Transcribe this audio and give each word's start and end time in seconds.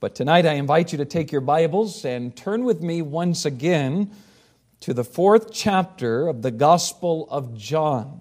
But 0.00 0.16
tonight 0.16 0.46
I 0.46 0.54
invite 0.54 0.90
you 0.90 0.98
to 0.98 1.04
take 1.04 1.30
your 1.30 1.40
Bibles 1.40 2.04
and 2.04 2.36
turn 2.36 2.64
with 2.64 2.82
me 2.82 3.00
once 3.00 3.44
again 3.44 4.10
to 4.80 4.92
the 4.92 5.04
fourth 5.04 5.52
chapter 5.52 6.26
of 6.26 6.42
the 6.42 6.50
Gospel 6.50 7.28
of 7.30 7.56
John. 7.56 8.20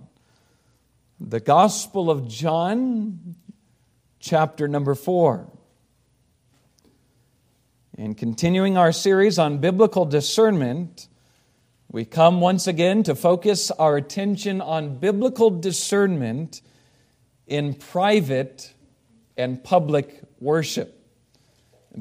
The 1.20 1.39
Gospel 1.39 2.12
of 2.12 2.28
John, 2.28 3.36
chapter 4.20 4.68
number 4.68 4.94
four. 4.94 5.52
And 7.97 8.15
continuing 8.15 8.78
our 8.78 8.92
series 8.92 9.40
on 9.40 9.58
biblical 9.58 10.06
discernment, 10.06 11.08
we 11.92 12.06
come 12.06 12.42
once 12.42 12.67
again 12.67 13.01
to 13.03 13.15
focus 13.15 13.72
our 13.72 13.97
attention 13.97 14.62
on 14.62 14.99
biblical 14.99 15.49
discernment 15.49 16.62
in 17.48 17.73
private 17.73 18.74
and 19.38 19.63
public 19.63 20.22
worship 20.40 20.95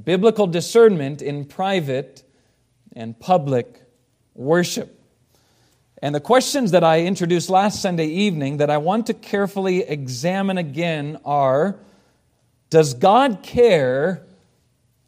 biblical 0.02 0.46
discernment 0.46 1.22
in 1.22 1.44
private 1.44 2.22
and 2.94 3.18
public 3.18 3.82
worship. 4.34 5.00
And 6.02 6.14
the 6.14 6.20
questions 6.20 6.72
that 6.72 6.84
I 6.84 7.02
introduced 7.02 7.48
last 7.48 7.80
Sunday 7.80 8.06
evening 8.06 8.58
that 8.58 8.70
I 8.70 8.78
want 8.78 9.06
to 9.06 9.14
carefully 9.14 9.82
examine 9.82 10.58
again 10.58 11.18
are 11.24 11.76
Does 12.70 12.94
God 12.94 13.42
care 13.42 14.22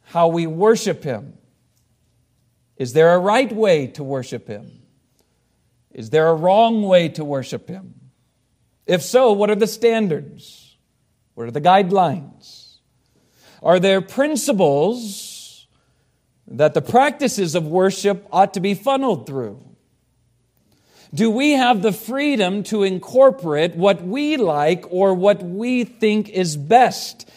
how 0.05 0.29
we 0.29 0.47
worship 0.47 1.03
Him? 1.03 1.33
Is 2.77 2.93
there 2.93 3.13
a 3.13 3.19
right 3.19 3.51
way 3.51 3.87
to 3.87 4.03
worship 4.03 4.47
Him? 4.47 4.71
Is 5.91 6.09
there 6.11 6.29
a 6.29 6.35
wrong 6.35 6.83
way 6.83 7.09
to 7.09 7.25
worship 7.25 7.67
Him? 7.67 7.95
If 8.85 9.01
so, 9.01 9.33
what 9.33 9.49
are 9.49 9.55
the 9.55 9.67
standards? 9.67 10.66
What 11.37 11.47
are 11.47 11.51
the 11.51 11.61
guidelines? 11.61 12.77
Are 13.61 13.79
there 13.79 14.01
principles 14.01 15.67
that 16.47 16.73
the 16.73 16.81
practices 16.81 17.53
of 17.53 17.67
worship 17.67 18.27
ought 18.31 18.55
to 18.55 18.59
be 18.59 18.73
funneled 18.73 19.27
through? 19.27 19.63
Do 21.13 21.29
we 21.29 21.51
have 21.51 21.83
the 21.83 21.91
freedom 21.91 22.63
to 22.63 22.81
incorporate 22.81 23.75
what 23.75 24.01
we 24.03 24.37
like 24.37 24.85
or 24.89 25.13
what 25.13 25.43
we 25.43 25.83
think 25.83 26.29
is 26.29 26.57
best 26.57 27.29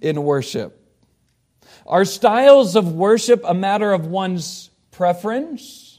in 0.00 0.22
worship? 0.22 0.80
Are 1.84 2.04
styles 2.04 2.76
of 2.76 2.92
worship 2.92 3.42
a 3.44 3.54
matter 3.54 3.92
of 3.92 4.06
one's 4.06 4.70
preference? 4.92 5.98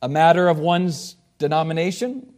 A 0.00 0.08
matter 0.08 0.46
of 0.46 0.60
one's 0.60 1.16
denomination? 1.38 2.32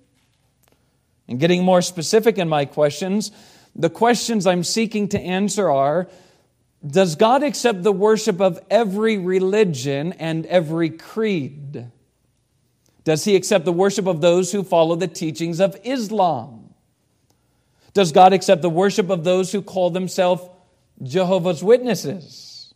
And 1.28 1.38
getting 1.38 1.62
more 1.62 1.82
specific 1.82 2.38
in 2.38 2.48
my 2.48 2.64
questions, 2.64 3.32
the 3.74 3.90
questions 3.90 4.46
I'm 4.46 4.64
seeking 4.64 5.08
to 5.08 5.20
answer 5.20 5.70
are 5.70 6.08
does 6.86 7.14
God 7.14 7.42
accept 7.42 7.82
the 7.82 7.92
worship 7.92 8.40
of 8.40 8.58
every 8.70 9.18
religion 9.18 10.14
and 10.14 10.46
every 10.46 10.88
creed? 10.88 11.90
Does 13.04 13.24
he 13.24 13.36
accept 13.36 13.64
the 13.64 13.72
worship 13.72 14.06
of 14.06 14.20
those 14.20 14.50
who 14.52 14.62
follow 14.62 14.96
the 14.96 15.06
teachings 15.06 15.60
of 15.60 15.76
Islam? 15.84 16.72
Does 17.92 18.12
God 18.12 18.32
accept 18.32 18.62
the 18.62 18.70
worship 18.70 19.10
of 19.10 19.24
those 19.24 19.52
who 19.52 19.62
call 19.62 19.90
themselves 19.90 20.42
Jehovah's 21.02 21.62
Witnesses? 21.62 22.72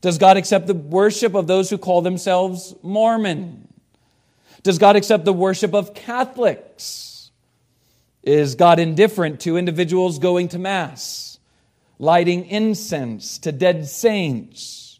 Does 0.00 0.18
God 0.18 0.36
accept 0.36 0.66
the 0.66 0.74
worship 0.74 1.34
of 1.34 1.46
those 1.46 1.70
who 1.70 1.78
call 1.78 2.02
themselves 2.02 2.74
Mormon? 2.82 3.68
Does 4.62 4.78
God 4.78 4.96
accept 4.96 5.24
the 5.24 5.32
worship 5.32 5.74
of 5.74 5.94
Catholics? 5.94 7.19
Is 8.22 8.54
God 8.54 8.78
indifferent 8.78 9.40
to 9.40 9.56
individuals 9.56 10.18
going 10.18 10.48
to 10.48 10.58
Mass? 10.58 11.30
lighting 12.00 12.46
incense 12.46 13.38
to 13.38 13.52
dead 13.52 13.86
saints? 13.86 14.98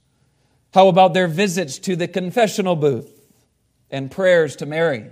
How 0.72 0.86
about 0.88 1.14
their 1.14 1.26
visits 1.26 1.78
to 1.80 1.96
the 1.96 2.06
confessional 2.06 2.76
booth 2.76 3.10
and 3.90 4.10
prayers 4.10 4.54
to 4.56 4.66
Mary? 4.66 5.06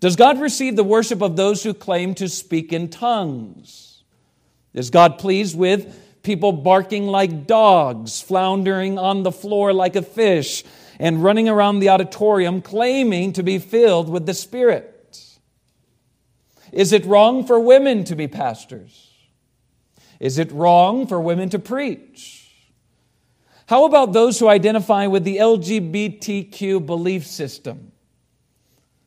Does 0.00 0.16
God 0.16 0.40
receive 0.40 0.76
the 0.76 0.82
worship 0.82 1.22
of 1.22 1.36
those 1.36 1.62
who 1.62 1.74
claim 1.74 2.14
to 2.14 2.28
speak 2.28 2.72
in 2.72 2.88
tongues? 2.88 4.02
Is 4.72 4.90
God 4.90 5.18
pleased 5.18 5.56
with 5.56 6.22
people 6.22 6.52
barking 6.52 7.06
like 7.06 7.46
dogs, 7.46 8.20
floundering 8.20 8.98
on 8.98 9.22
the 9.22 9.30
floor 9.30 9.72
like 9.72 9.94
a 9.94 10.02
fish, 10.02 10.64
and 10.98 11.22
running 11.22 11.48
around 11.48 11.80
the 11.80 11.90
auditorium 11.90 12.62
claiming 12.62 13.34
to 13.34 13.42
be 13.42 13.58
filled 13.58 14.08
with 14.08 14.24
the 14.24 14.34
Spirit? 14.34 14.93
Is 16.74 16.92
it 16.92 17.06
wrong 17.06 17.46
for 17.46 17.60
women 17.60 18.02
to 18.04 18.16
be 18.16 18.26
pastors? 18.26 19.12
Is 20.18 20.38
it 20.38 20.50
wrong 20.50 21.06
for 21.06 21.20
women 21.20 21.48
to 21.50 21.58
preach? 21.60 22.50
How 23.66 23.84
about 23.84 24.12
those 24.12 24.40
who 24.40 24.48
identify 24.48 25.06
with 25.06 25.22
the 25.22 25.36
LGBTQ 25.36 26.84
belief 26.84 27.26
system? 27.26 27.92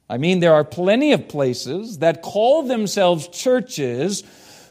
I 0.10 0.18
mean, 0.18 0.40
there 0.40 0.54
are 0.54 0.64
plenty 0.64 1.12
of 1.12 1.28
places 1.28 2.00
that 2.00 2.22
call 2.22 2.64
themselves 2.64 3.28
churches 3.28 4.24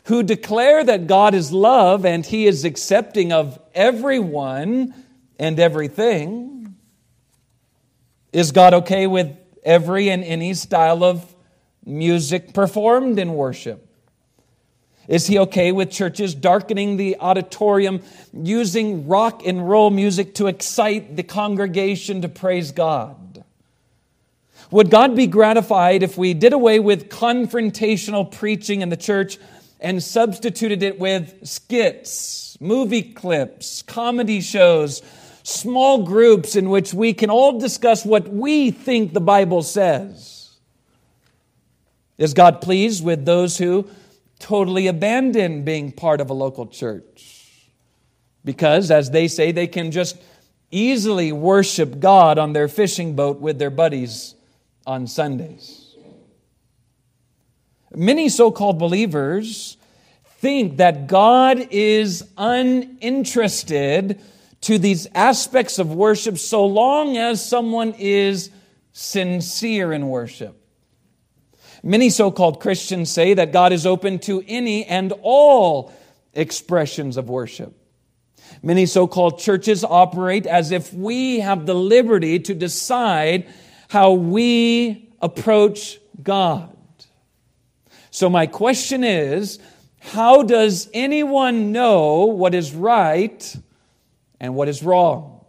who 0.04 0.22
declare 0.22 0.82
that 0.82 1.06
God 1.06 1.34
is 1.34 1.52
love 1.52 2.06
and 2.06 2.24
He 2.24 2.46
is 2.46 2.64
accepting 2.64 3.30
of 3.30 3.58
everyone 3.74 4.94
and 5.38 5.60
everything. 5.60 6.76
Is 8.32 8.52
God 8.52 8.72
okay 8.72 9.06
with 9.06 9.36
every 9.62 10.08
and 10.08 10.24
any 10.24 10.54
style 10.54 11.04
of 11.04 11.35
music 11.86 12.52
performed 12.52 13.18
in 13.18 13.32
worship? 13.34 13.86
Is 15.08 15.28
he 15.28 15.38
okay 15.38 15.70
with 15.70 15.90
churches 15.90 16.34
darkening 16.34 16.96
the 16.96 17.16
auditorium, 17.20 18.02
using 18.32 19.06
rock 19.06 19.46
and 19.46 19.68
roll 19.68 19.90
music 19.90 20.34
to 20.34 20.48
excite 20.48 21.16
the 21.16 21.22
congregation 21.22 22.22
to 22.22 22.28
praise 22.28 22.72
God? 22.72 23.44
Would 24.72 24.90
God 24.90 25.14
be 25.14 25.28
gratified 25.28 26.02
if 26.02 26.18
we 26.18 26.34
did 26.34 26.52
away 26.52 26.80
with 26.80 27.08
confrontational 27.08 28.30
preaching 28.30 28.80
in 28.80 28.88
the 28.88 28.96
church 28.96 29.38
and 29.80 30.02
substituted 30.02 30.82
it 30.82 30.98
with 30.98 31.46
skits, 31.46 32.58
movie 32.60 33.02
clips, 33.02 33.82
comedy 33.82 34.40
shows, 34.40 35.02
small 35.44 36.02
groups 36.02 36.56
in 36.56 36.68
which 36.68 36.92
we 36.92 37.14
can 37.14 37.30
all 37.30 37.60
discuss 37.60 38.04
what 38.04 38.26
we 38.26 38.72
think 38.72 39.12
the 39.12 39.20
Bible 39.20 39.62
says? 39.62 40.35
Is 42.18 42.34
God 42.34 42.60
pleased 42.60 43.04
with 43.04 43.24
those 43.24 43.58
who 43.58 43.88
totally 44.38 44.86
abandon 44.86 45.64
being 45.64 45.92
part 45.92 46.20
of 46.20 46.30
a 46.30 46.34
local 46.34 46.66
church. 46.66 47.70
Because, 48.44 48.90
as 48.90 49.10
they 49.10 49.28
say, 49.28 49.52
they 49.52 49.66
can 49.66 49.90
just 49.90 50.16
easily 50.70 51.32
worship 51.32 51.98
God 52.00 52.38
on 52.38 52.52
their 52.52 52.68
fishing 52.68 53.16
boat 53.16 53.40
with 53.40 53.58
their 53.58 53.70
buddies 53.70 54.34
on 54.86 55.06
Sundays. 55.06 55.94
Many 57.94 58.28
so 58.28 58.50
called 58.50 58.78
believers 58.78 59.76
think 60.24 60.76
that 60.76 61.06
God 61.06 61.68
is 61.70 62.28
uninterested 62.36 64.20
to 64.62 64.78
these 64.78 65.06
aspects 65.14 65.78
of 65.78 65.94
worship 65.94 66.38
so 66.38 66.66
long 66.66 67.16
as 67.16 67.46
someone 67.46 67.94
is 67.98 68.50
sincere 68.92 69.92
in 69.92 70.08
worship. 70.08 70.65
Many 71.82 72.10
so 72.10 72.30
called 72.30 72.60
Christians 72.60 73.10
say 73.10 73.34
that 73.34 73.52
God 73.52 73.72
is 73.72 73.86
open 73.86 74.18
to 74.20 74.42
any 74.46 74.84
and 74.84 75.12
all 75.22 75.92
expressions 76.34 77.16
of 77.16 77.28
worship. 77.28 77.74
Many 78.62 78.86
so 78.86 79.06
called 79.06 79.38
churches 79.38 79.84
operate 79.84 80.46
as 80.46 80.70
if 80.70 80.92
we 80.92 81.40
have 81.40 81.66
the 81.66 81.74
liberty 81.74 82.38
to 82.40 82.54
decide 82.54 83.46
how 83.88 84.12
we 84.12 85.10
approach 85.20 85.98
God. 86.22 86.76
So, 88.10 88.30
my 88.30 88.46
question 88.46 89.04
is 89.04 89.58
how 90.00 90.42
does 90.42 90.88
anyone 90.94 91.72
know 91.72 92.26
what 92.26 92.54
is 92.54 92.72
right 92.72 93.56
and 94.40 94.54
what 94.54 94.68
is 94.68 94.82
wrong? 94.82 95.44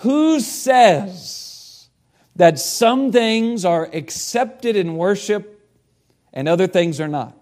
Who 0.00 0.40
says 0.40 1.43
that 2.36 2.58
some 2.58 3.12
things 3.12 3.64
are 3.64 3.88
accepted 3.92 4.76
in 4.76 4.96
worship 4.96 5.68
and 6.32 6.48
other 6.48 6.66
things 6.66 7.00
are 7.00 7.08
not? 7.08 7.36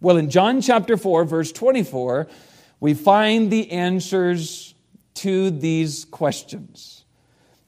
Well, 0.00 0.16
in 0.16 0.30
John 0.30 0.60
chapter 0.60 0.96
4, 0.96 1.24
verse 1.24 1.52
24, 1.52 2.26
we 2.80 2.94
find 2.94 3.52
the 3.52 3.70
answers 3.70 4.74
to 5.14 5.50
these 5.50 6.04
questions. 6.06 7.04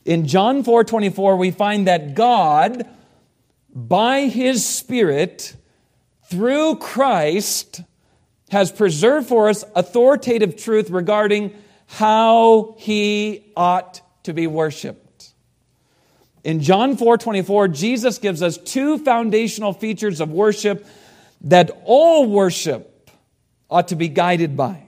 In 0.05 0.27
John 0.27 0.65
4 0.65 0.83
24, 0.83 1.37
we 1.37 1.53
find 1.53 1.87
that 1.87 2.15
God, 2.15 2.89
by 3.73 4.23
his 4.23 4.67
Spirit, 4.67 5.55
through 6.25 6.77
Christ, 6.77 7.83
has 8.51 8.73
preserved 8.73 9.29
for 9.29 9.49
us 9.49 9.65
authoritative 9.77 10.57
truth 10.57 10.91
regarding 10.91 11.55
how 11.87 12.75
he 12.79 13.53
ought 13.57 14.01
to 14.25 14.35
be 14.35 14.47
worshiped. 14.47 15.04
In 16.45 16.61
John 16.61 16.97
4 16.97 17.17
24, 17.19 17.69
Jesus 17.69 18.19
gives 18.19 18.43
us 18.43 18.59
two 18.59 18.99
foundational 18.99 19.73
features 19.73 20.21
of 20.21 20.31
worship 20.31 20.87
that 21.41 21.71
all 21.85 22.29
worship 22.29 23.11
ought 23.71 23.89
to 23.89 23.97
be 23.97 24.09
guided 24.09 24.57
by. 24.57 24.85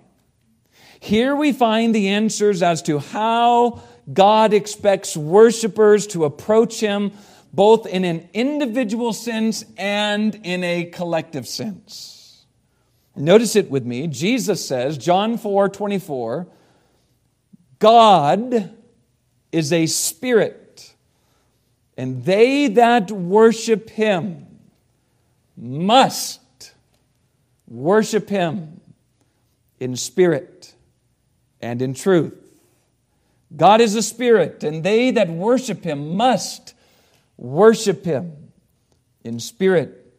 Here 1.01 1.35
we 1.35 1.53
find 1.53 1.95
the 1.95 2.09
answers 2.09 2.63
as 2.63 2.83
to 2.83 2.99
how 2.99 3.83
God 4.13 4.53
expects 4.53 5.17
worshipers 5.17 6.07
to 6.09 6.25
approach 6.25 6.79
Him, 6.81 7.13
both 7.53 7.87
in 7.87 8.05
an 8.05 8.29
individual 8.35 9.13
sense 9.13 9.65
and 9.79 10.35
in 10.45 10.63
a 10.63 10.85
collective 10.85 11.49
sense. 11.49 12.45
Notice 13.17 13.57
it 13.57 13.71
with 13.71 13.87
me. 13.87 14.07
Jesus 14.09 14.67
says, 14.67 14.99
John 14.99 15.39
4 15.39 15.71
24, 15.71 16.47
God 17.79 18.77
is 19.53 19.73
a 19.73 19.87
spirit, 19.87 20.66
and 21.97 22.25
they 22.25 22.69
that 22.69 23.11
worship 23.11 23.91
Him 23.91 24.47
must 25.57 26.73
worship 27.67 28.29
Him 28.29 28.81
in 29.81 29.97
spirit 29.97 30.75
and 31.61 31.83
in 31.83 31.95
truth. 31.95 32.35
God 33.55 33.81
is 33.81 33.95
a 33.95 34.03
spirit, 34.03 34.65
and 34.65 34.83
they 34.83 35.11
that 35.13 35.29
worship 35.29 35.85
him 35.85 36.17
must 36.17 36.75
worship 37.37 38.05
him 38.05 38.51
in 39.23 39.39
spirit 39.39 40.13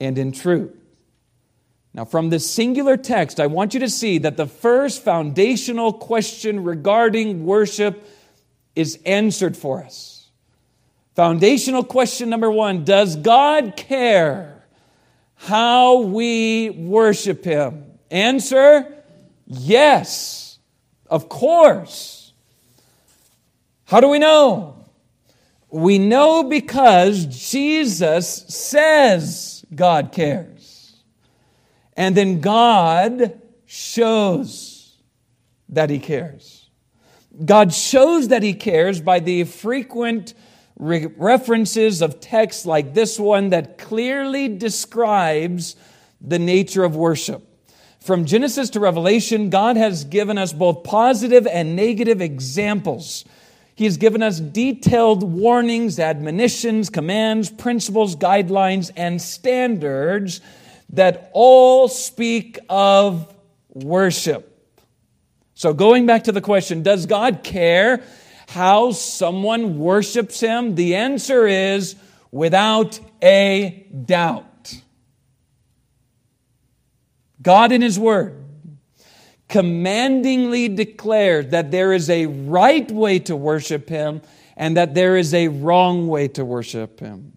and 0.00 0.16
in 0.18 0.32
truth. 0.32 0.72
Now, 1.92 2.04
from 2.04 2.30
this 2.30 2.48
singular 2.48 2.96
text, 2.96 3.40
I 3.40 3.46
want 3.46 3.74
you 3.74 3.80
to 3.80 3.88
see 3.88 4.18
that 4.18 4.36
the 4.36 4.46
first 4.46 5.02
foundational 5.02 5.92
question 5.92 6.64
regarding 6.64 7.44
worship 7.44 8.08
is 8.74 8.98
answered 9.06 9.56
for 9.56 9.82
us. 9.84 10.13
Foundational 11.14 11.84
question 11.84 12.28
number 12.28 12.50
one 12.50 12.84
Does 12.84 13.16
God 13.16 13.74
care 13.76 14.64
how 15.36 16.00
we 16.00 16.70
worship 16.70 17.44
Him? 17.44 17.84
Answer 18.10 18.90
Yes, 19.46 20.58
of 21.06 21.28
course. 21.28 22.32
How 23.84 24.00
do 24.00 24.08
we 24.08 24.18
know? 24.18 24.86
We 25.68 25.98
know 25.98 26.44
because 26.44 27.26
Jesus 27.26 28.28
says 28.48 29.64
God 29.74 30.12
cares. 30.12 30.96
And 31.96 32.16
then 32.16 32.40
God 32.40 33.40
shows 33.66 34.96
that 35.68 35.90
He 35.90 35.98
cares. 35.98 36.70
God 37.44 37.74
shows 37.74 38.28
that 38.28 38.42
He 38.42 38.54
cares 38.54 39.00
by 39.00 39.20
the 39.20 39.44
frequent 39.44 40.34
re- 40.76 41.06
references 41.16 42.02
of 42.02 42.20
texts 42.20 42.66
like 42.66 42.94
this 42.94 43.18
one 43.18 43.50
that 43.50 43.78
clearly 43.78 44.48
describes 44.48 45.76
the 46.20 46.38
nature 46.38 46.84
of 46.84 46.96
worship. 46.96 47.42
From 48.00 48.24
Genesis 48.26 48.70
to 48.70 48.80
Revelation, 48.80 49.50
God 49.50 49.76
has 49.76 50.04
given 50.04 50.36
us 50.36 50.52
both 50.52 50.84
positive 50.84 51.46
and 51.46 51.74
negative 51.74 52.20
examples 52.20 53.24
he 53.76 53.84
has 53.84 53.96
given 53.96 54.22
us 54.22 54.38
detailed 54.38 55.24
warnings, 55.24 55.98
admonitions, 55.98 56.90
commands, 56.90 57.50
principles, 57.50 58.14
guidelines, 58.14 58.92
and 58.96 59.20
standards 59.20 60.40
that 60.90 61.30
all 61.32 61.88
speak 61.88 62.58
of 62.68 63.34
worship. 63.70 64.50
So, 65.54 65.72
going 65.72 66.06
back 66.06 66.24
to 66.24 66.32
the 66.32 66.40
question, 66.40 66.82
does 66.82 67.06
God 67.06 67.42
care 67.42 68.02
how 68.54 68.92
someone 68.92 69.78
worships 69.78 70.38
Him? 70.38 70.76
The 70.76 70.94
answer 70.94 71.46
is 71.46 71.96
without 72.30 73.00
a 73.20 73.86
doubt. 74.06 74.76
God 77.42 77.72
in 77.72 77.82
His 77.82 77.98
Word 77.98 78.44
commandingly 79.48 80.68
declared 80.68 81.50
that 81.50 81.70
there 81.70 81.92
is 81.92 82.08
a 82.08 82.26
right 82.26 82.90
way 82.90 83.18
to 83.20 83.36
worship 83.36 83.88
Him 83.88 84.22
and 84.56 84.76
that 84.76 84.94
there 84.94 85.16
is 85.16 85.34
a 85.34 85.48
wrong 85.48 86.06
way 86.06 86.28
to 86.28 86.44
worship 86.44 87.00
Him. 87.00 87.36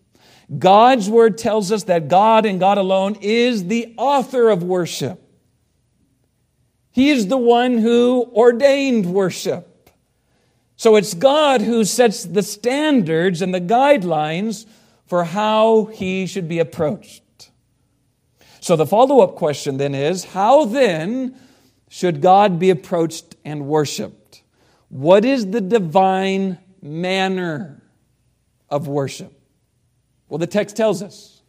God's 0.57 1.09
Word 1.09 1.37
tells 1.37 1.71
us 1.71 1.83
that 1.85 2.07
God 2.07 2.45
and 2.45 2.59
God 2.59 2.77
alone 2.77 3.17
is 3.21 3.65
the 3.65 3.93
author 3.97 4.49
of 4.49 4.63
worship. 4.63 5.21
He 6.91 7.09
is 7.09 7.27
the 7.27 7.37
one 7.37 7.79
who 7.79 8.31
ordained 8.33 9.07
worship. 9.07 9.76
So 10.77 10.95
it's 10.95 11.15
God 11.15 11.61
who 11.61 11.83
sets 11.83 12.23
the 12.23 12.43
standards 12.43 13.41
and 13.41 13.53
the 13.53 13.59
guidelines 13.59 14.65
for 15.07 15.23
how 15.23 15.85
He 15.85 16.27
should 16.27 16.47
be 16.47 16.59
approached. 16.59 17.23
So 18.61 18.75
the 18.75 18.85
follow 18.85 19.21
up 19.21 19.35
question 19.35 19.77
then 19.77 19.95
is 19.95 20.23
how 20.23 20.65
then 20.65 21.35
should 21.89 22.21
God 22.21 22.59
be 22.59 22.69
approached 22.69 23.35
and 23.43 23.65
worshiped? 23.65 24.43
What 24.89 25.25
is 25.25 25.49
the 25.49 25.61
divine 25.61 26.59
manner 26.81 27.81
of 28.69 28.87
worship? 28.87 29.33
Well, 30.29 30.37
the 30.37 30.47
text 30.47 30.75
tells 30.75 31.01
us. 31.01 31.41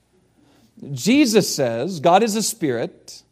Jesus 0.92 1.52
says, 1.52 2.00
God 2.00 2.22
is 2.22 2.36
a 2.36 2.42
spirit, 2.42 3.22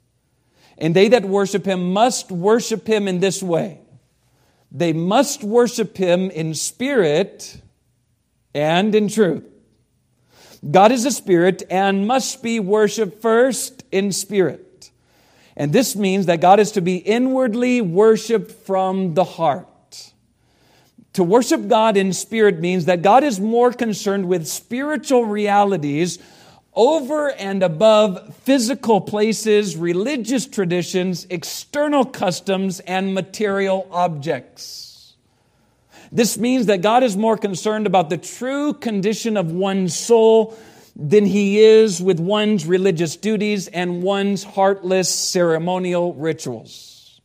and 0.76 0.94
they 0.94 1.08
that 1.08 1.24
worship 1.24 1.64
him 1.64 1.92
must 1.92 2.32
worship 2.32 2.86
him 2.86 3.06
in 3.06 3.20
this 3.20 3.42
way. 3.42 3.80
They 4.70 4.92
must 4.92 5.44
worship 5.44 5.96
him 5.96 6.30
in 6.30 6.54
spirit 6.54 7.60
and 8.54 8.94
in 8.94 9.08
truth. 9.08 9.44
God 10.68 10.92
is 10.92 11.04
a 11.04 11.10
spirit 11.10 11.62
and 11.70 12.06
must 12.06 12.42
be 12.42 12.58
worshiped 12.60 13.20
first 13.22 13.84
in 13.92 14.12
spirit. 14.12 14.90
And 15.56 15.72
this 15.72 15.96
means 15.96 16.26
that 16.26 16.40
God 16.40 16.60
is 16.60 16.72
to 16.72 16.80
be 16.80 16.96
inwardly 16.96 17.80
worshiped 17.80 18.50
from 18.50 19.14
the 19.14 19.24
heart. 19.24 20.12
To 21.14 21.24
worship 21.24 21.68
God 21.68 21.96
in 21.96 22.12
spirit 22.12 22.60
means 22.60 22.84
that 22.84 23.00
God 23.00 23.24
is 23.24 23.40
more 23.40 23.72
concerned 23.72 24.28
with 24.28 24.46
spiritual 24.46 25.24
realities 25.24 26.18
over 26.76 27.30
and 27.32 27.62
above 27.62 28.36
physical 28.42 29.00
places, 29.00 29.76
religious 29.76 30.46
traditions, 30.46 31.26
external 31.30 32.04
customs, 32.04 32.80
and 32.80 33.14
material 33.14 33.88
objects. 33.90 35.14
This 36.12 36.38
means 36.38 36.66
that 36.66 36.82
God 36.82 37.02
is 37.02 37.16
more 37.16 37.36
concerned 37.36 37.86
about 37.86 38.10
the 38.10 38.18
true 38.18 38.74
condition 38.74 39.36
of 39.36 39.50
one's 39.50 39.96
soul 39.96 40.56
than 40.94 41.26
he 41.26 41.58
is 41.58 42.00
with 42.00 42.20
one's 42.20 42.66
religious 42.66 43.16
duties 43.16 43.68
and 43.68 44.02
one's 44.02 44.44
heartless 44.44 45.12
ceremonial 45.12 46.14
rituals. 46.14 47.20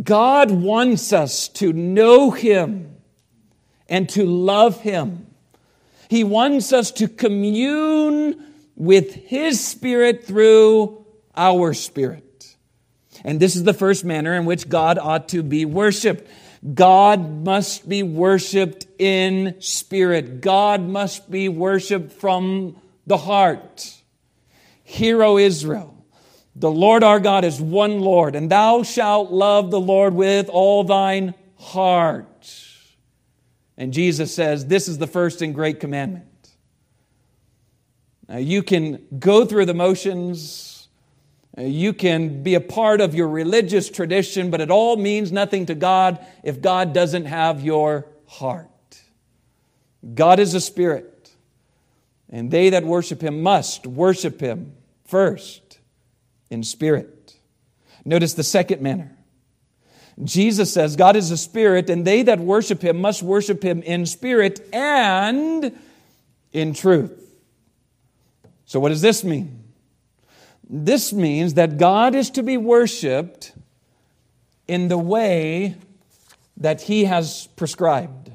God 0.00 0.50
wants 0.50 1.12
us 1.12 1.48
to 1.48 1.72
know 1.72 2.30
him 2.30 2.96
and 3.88 4.08
to 4.10 4.24
love 4.24 4.80
him. 4.80 5.26
He 6.12 6.24
wants 6.24 6.74
us 6.74 6.90
to 6.90 7.08
commune 7.08 8.44
with 8.76 9.14
his 9.14 9.66
spirit 9.66 10.26
through 10.26 11.06
our 11.34 11.72
spirit. 11.72 12.54
And 13.24 13.40
this 13.40 13.56
is 13.56 13.64
the 13.64 13.72
first 13.72 14.04
manner 14.04 14.34
in 14.34 14.44
which 14.44 14.68
God 14.68 14.98
ought 14.98 15.30
to 15.30 15.42
be 15.42 15.64
worshiped. 15.64 16.28
God 16.74 17.46
must 17.46 17.88
be 17.88 18.02
worshiped 18.02 18.86
in 18.98 19.56
spirit. 19.62 20.42
God 20.42 20.82
must 20.82 21.30
be 21.30 21.48
worshiped 21.48 22.12
from 22.12 22.76
the 23.06 23.16
heart. 23.16 23.94
Hear, 24.84 25.22
O 25.22 25.38
Israel, 25.38 25.96
the 26.54 26.70
Lord 26.70 27.02
our 27.02 27.20
God 27.20 27.42
is 27.42 27.58
one 27.58 28.00
Lord, 28.00 28.36
and 28.36 28.50
thou 28.50 28.82
shalt 28.82 29.30
love 29.30 29.70
the 29.70 29.80
Lord 29.80 30.12
with 30.12 30.50
all 30.50 30.84
thine 30.84 31.32
heart. 31.56 32.28
And 33.82 33.92
Jesus 33.92 34.32
says, 34.32 34.66
This 34.66 34.86
is 34.86 34.98
the 34.98 35.08
first 35.08 35.42
and 35.42 35.52
great 35.52 35.80
commandment. 35.80 36.26
Now, 38.28 38.36
you 38.36 38.62
can 38.62 39.04
go 39.18 39.44
through 39.44 39.66
the 39.66 39.74
motions 39.74 40.72
uh, 41.56 41.62
you 41.62 41.92
can 41.92 42.42
be 42.42 42.54
a 42.54 42.60
part 42.60 43.00
of 43.00 43.14
your 43.14 43.28
religious 43.28 43.90
tradition, 43.90 44.50
but 44.50 44.60
it 44.60 44.70
all 44.70 44.96
means 44.96 45.30
nothing 45.30 45.66
to 45.66 45.74
God 45.74 46.24
if 46.42 46.62
God 46.62 46.94
doesn't 46.94 47.26
have 47.26 47.62
your 47.62 48.06
heart. 48.26 48.68
God 50.14 50.38
is 50.40 50.54
a 50.54 50.60
spirit, 50.60 51.30
and 52.30 52.50
they 52.50 52.70
that 52.70 52.84
worship 52.84 53.22
him 53.22 53.42
must 53.42 53.86
worship 53.86 54.40
him 54.40 54.72
first 55.04 55.78
in 56.50 56.62
spirit. 56.62 57.36
Notice 58.04 58.34
the 58.34 58.42
second 58.42 58.80
manner. 58.80 59.16
Jesus 60.22 60.72
says, 60.72 60.96
God 60.96 61.16
is 61.16 61.30
a 61.30 61.36
spirit, 61.36 61.88
and 61.88 62.06
they 62.06 62.22
that 62.22 62.38
worship 62.38 62.82
him 62.82 63.00
must 63.00 63.22
worship 63.22 63.62
him 63.62 63.82
in 63.82 64.06
spirit 64.06 64.60
and 64.72 65.78
in 66.52 66.74
truth. 66.74 67.18
So, 68.66 68.80
what 68.80 68.90
does 68.90 69.02
this 69.02 69.24
mean? 69.24 69.64
This 70.68 71.12
means 71.12 71.54
that 71.54 71.76
God 71.76 72.14
is 72.14 72.30
to 72.30 72.42
be 72.42 72.56
worshiped 72.56 73.52
in 74.66 74.88
the 74.88 74.96
way 74.96 75.76
that 76.56 76.80
He 76.80 77.04
has 77.04 77.48
prescribed. 77.56 78.32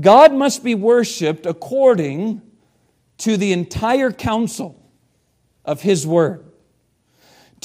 God 0.00 0.32
must 0.32 0.62
be 0.62 0.76
worshiped 0.76 1.46
according 1.46 2.42
to 3.18 3.36
the 3.36 3.52
entire 3.52 4.12
counsel 4.12 4.80
of 5.64 5.82
His 5.82 6.06
Word. 6.06 6.45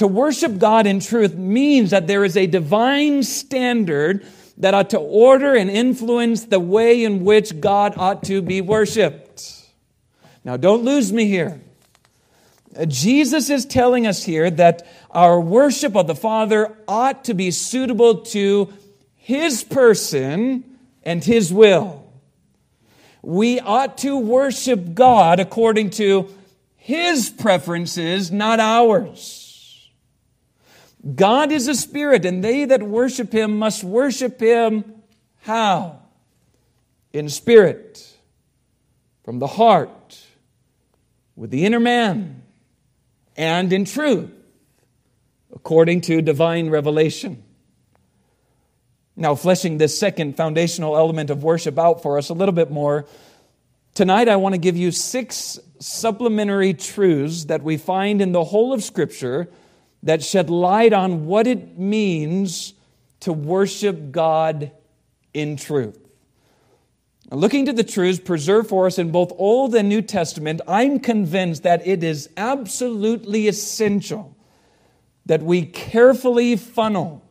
To 0.01 0.07
worship 0.07 0.57
God 0.57 0.87
in 0.87 0.99
truth 0.99 1.35
means 1.35 1.91
that 1.91 2.07
there 2.07 2.25
is 2.25 2.35
a 2.35 2.47
divine 2.47 3.21
standard 3.21 4.25
that 4.57 4.73
ought 4.73 4.89
to 4.89 4.97
order 4.97 5.53
and 5.53 5.69
influence 5.69 6.45
the 6.45 6.59
way 6.59 7.03
in 7.03 7.23
which 7.23 7.61
God 7.61 7.93
ought 7.97 8.23
to 8.23 8.41
be 8.41 8.61
worshiped. 8.61 9.63
Now, 10.43 10.57
don't 10.57 10.83
lose 10.83 11.13
me 11.13 11.25
here. 11.25 11.61
Jesus 12.87 13.51
is 13.51 13.63
telling 13.67 14.07
us 14.07 14.23
here 14.23 14.49
that 14.49 14.87
our 15.11 15.39
worship 15.39 15.95
of 15.95 16.07
the 16.07 16.15
Father 16.15 16.75
ought 16.87 17.25
to 17.25 17.35
be 17.35 17.51
suitable 17.51 18.21
to 18.21 18.73
His 19.17 19.63
person 19.63 20.63
and 21.03 21.23
His 21.23 21.53
will. 21.53 22.11
We 23.21 23.59
ought 23.59 23.99
to 23.99 24.17
worship 24.17 24.95
God 24.95 25.39
according 25.39 25.91
to 25.91 26.27
His 26.75 27.29
preferences, 27.29 28.31
not 28.31 28.59
ours. 28.59 29.40
God 31.15 31.51
is 31.51 31.67
a 31.67 31.75
spirit, 31.75 32.25
and 32.25 32.43
they 32.43 32.65
that 32.65 32.83
worship 32.83 33.33
Him 33.33 33.57
must 33.57 33.83
worship 33.83 34.39
Him 34.39 35.01
how? 35.41 35.99
In 37.13 37.27
spirit, 37.29 38.07
from 39.23 39.39
the 39.39 39.47
heart, 39.47 40.19
with 41.35 41.49
the 41.49 41.65
inner 41.65 41.79
man, 41.79 42.43
and 43.35 43.73
in 43.73 43.85
truth, 43.85 44.29
according 45.53 46.01
to 46.01 46.21
divine 46.21 46.69
revelation. 46.69 47.43
Now, 49.15 49.35
fleshing 49.35 49.77
this 49.77 49.97
second 49.97 50.37
foundational 50.37 50.95
element 50.95 51.29
of 51.29 51.43
worship 51.43 51.77
out 51.77 52.01
for 52.01 52.17
us 52.17 52.29
a 52.29 52.33
little 52.33 52.53
bit 52.53 52.71
more, 52.71 53.07
tonight 53.93 54.29
I 54.29 54.35
want 54.35 54.53
to 54.53 54.59
give 54.59 54.77
you 54.77 54.91
six 54.91 55.59
supplementary 55.79 56.73
truths 56.73 57.45
that 57.45 57.63
we 57.63 57.77
find 57.77 58.21
in 58.21 58.31
the 58.31 58.43
whole 58.43 58.73
of 58.73 58.83
Scripture 58.83 59.49
that 60.03 60.23
shed 60.23 60.49
light 60.49 60.93
on 60.93 61.25
what 61.25 61.47
it 61.47 61.77
means 61.77 62.73
to 63.21 63.33
worship 63.33 64.11
God 64.11 64.71
in 65.33 65.55
truth. 65.55 65.97
Looking 67.31 67.65
to 67.67 67.73
the 67.73 67.83
truths 67.83 68.19
preserved 68.19 68.67
for 68.67 68.87
us 68.87 68.97
in 68.97 69.11
both 69.11 69.31
Old 69.37 69.73
and 69.73 69.87
New 69.87 70.01
Testament, 70.01 70.59
I'm 70.67 70.99
convinced 70.99 71.63
that 71.63 71.87
it 71.87 72.03
is 72.03 72.29
absolutely 72.35 73.47
essential 73.47 74.35
that 75.27 75.41
we 75.41 75.65
carefully 75.65 76.57
funnel 76.57 77.23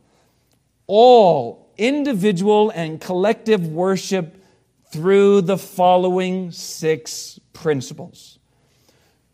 all 0.87 1.71
individual 1.77 2.71
and 2.71 3.01
collective 3.01 3.67
worship 3.69 4.43
through 4.91 5.43
the 5.43 5.57
following 5.57 6.51
six 6.51 7.39
principles. 7.53 8.40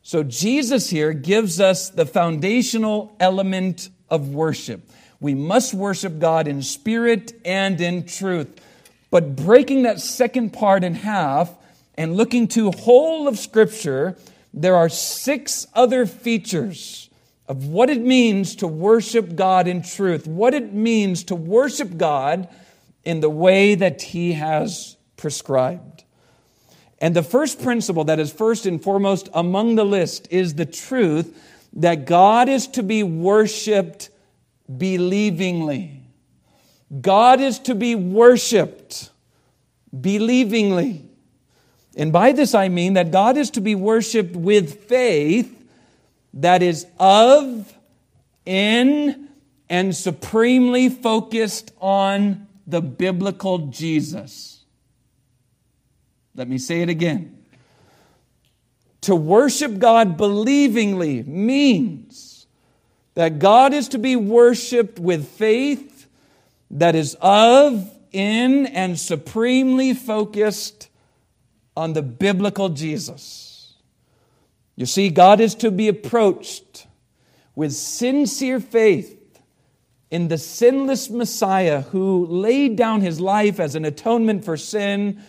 So, 0.07 0.23
Jesus 0.23 0.89
here 0.89 1.13
gives 1.13 1.59
us 1.59 1.89
the 1.89 2.07
foundational 2.07 3.17
element 3.19 3.89
of 4.09 4.29
worship. 4.29 4.89
We 5.19 5.35
must 5.35 5.75
worship 5.75 6.21
God 6.21 6.47
in 6.47 6.63
spirit 6.63 7.33
and 7.45 7.81
in 7.81 8.07
truth. 8.07 8.49
But 9.11 9.35
breaking 9.35 9.83
that 9.83 9.99
second 9.99 10.53
part 10.53 10.85
in 10.85 10.95
half 10.95 11.53
and 11.99 12.17
looking 12.17 12.47
to 12.51 12.71
whole 12.71 13.27
of 13.27 13.37
Scripture, 13.37 14.17
there 14.55 14.77
are 14.77 14.89
six 14.89 15.67
other 15.75 16.07
features 16.07 17.11
of 17.49 17.67
what 17.67 17.91
it 17.91 18.01
means 18.01 18.55
to 18.55 18.69
worship 18.69 19.35
God 19.35 19.67
in 19.67 19.83
truth, 19.83 20.29
what 20.29 20.55
it 20.55 20.73
means 20.73 21.25
to 21.25 21.35
worship 21.35 21.97
God 21.97 22.49
in 23.05 23.19
the 23.19 23.29
way 23.29 23.75
that 23.75 24.03
He 24.03 24.35
has 24.35 24.97
prescribed. 25.17 25.96
And 26.99 27.15
the 27.15 27.23
first 27.23 27.63
principle 27.63 28.05
that 28.05 28.19
is 28.19 28.33
first 28.33 28.67
and 28.67 28.83
foremost 28.83 29.29
among 29.35 29.75
the 29.75 29.85
list 29.85 30.29
is 30.31 30.55
the 30.55 30.67
truth 30.67 31.43
that 31.75 32.07
God 32.07 32.49
is 32.49 32.67
to 32.69 32.83
be 32.83 33.03
worshiped 33.03 34.09
believingly. 34.75 36.01
God 37.01 37.41
is 37.41 37.59
to 37.61 37.75
be 37.75 37.95
worshiped 37.95 39.11
believingly. 39.99 41.03
And 41.97 42.13
by 42.13 42.33
this 42.33 42.55
I 42.55 42.69
mean 42.69 42.95
that 42.95 43.11
God 43.11 43.37
is 43.37 43.51
to 43.53 43.61
be 43.61 43.75
worshiped 43.75 44.37
with 44.37 44.85
faith 44.85 45.53
that 46.35 46.63
is 46.63 46.87
of, 46.99 47.75
in, 48.45 49.29
and 49.69 49.97
supremely 49.97 50.89
focused 50.89 51.73
on 51.81 52.47
the 52.67 52.81
biblical 52.81 53.59
Jesus. 53.69 54.56
Let 56.37 56.49
me 56.49 56.59
say 56.59 56.83
it 56.83 56.91
again. 56.91 57.33
To 59.03 59.17
worship 59.17 59.79
God 59.79 60.17
believingly 60.19 61.27
means 61.27 62.47
that 63.15 63.39
God 63.39 63.73
is 63.73 63.89
to 63.89 63.99
be 63.99 64.17
worshiped 64.17 64.99
with 64.99 65.27
faith 65.29 66.09
that 66.71 66.95
is 66.95 67.17
of, 67.21 67.91
in, 68.13 68.67
and 68.67 68.99
supremely 68.99 69.95
focused 69.95 70.91
on 71.77 71.95
the 71.95 72.03
biblical 72.03 72.69
Jesus. 72.69 73.75
You 74.75 74.85
see, 74.85 75.09
God 75.09 75.41
is 75.41 75.55
to 75.57 75.71
be 75.71 75.89
approached 75.89 76.87
with 77.55 77.73
sincere 77.73 78.61
faith 78.61 79.41
in 80.11 80.29
the 80.29 80.37
sinless 80.37 81.09
Messiah 81.09 81.81
who 81.81 82.27
laid 82.27 82.77
down 82.77 83.01
his 83.01 83.21
life 83.21 83.59
as 83.59 83.75
an 83.75 83.85
atonement 83.87 84.45
for 84.45 84.57
sin 84.57 85.23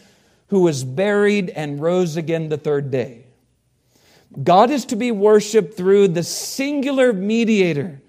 who 0.48 0.62
was 0.62 0.84
buried 0.84 1.50
and 1.50 1.82
rose 1.82 2.16
again 2.16 2.50
the 2.50 2.58
third 2.58 2.90
day. 2.92 3.26
God 4.44 4.70
is 4.70 4.86
to 4.86 4.96
be 4.96 5.12
worshiped 5.12 5.76
through 5.76 6.10
the 6.10 6.24
singular 6.24 7.14
mediator 7.14 8.02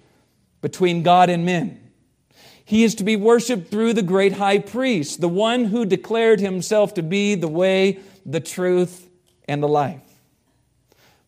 between 0.60 1.02
God 1.02 1.30
and 1.30 1.44
men. 1.44 1.80
He 2.64 2.84
is 2.84 2.96
to 2.96 3.04
be 3.04 3.16
worshiped 3.16 3.70
through 3.70 3.94
the 3.94 4.02
great 4.02 4.34
high 4.34 4.58
priest, 4.58 5.20
the 5.20 5.28
one 5.28 5.64
who 5.64 5.86
declared 5.86 6.40
himself 6.40 6.94
to 6.94 7.02
be 7.02 7.34
the 7.34 7.48
way, 7.48 8.00
the 8.26 8.40
truth, 8.40 9.08
and 9.48 9.62
the 9.62 9.68
life. 9.68 10.02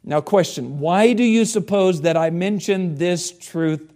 Now, 0.05 0.21
question 0.21 0.81
why 0.81 1.13
do 1.13 1.25
you 1.25 1.45
suppose 1.45 2.03
that 2.03 2.17
I 2.17 2.31
mentioned 2.31 2.99
this 2.99 3.31
truth 3.31 3.93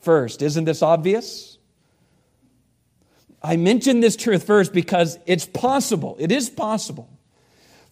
first? 0.00 0.42
Isn't 0.42 0.64
this 0.64 0.82
obvious? 0.82 1.53
I 3.44 3.56
mention 3.58 4.00
this 4.00 4.16
truth 4.16 4.44
first 4.44 4.72
because 4.72 5.18
it's 5.26 5.44
possible, 5.44 6.16
it 6.18 6.32
is 6.32 6.48
possible 6.48 7.10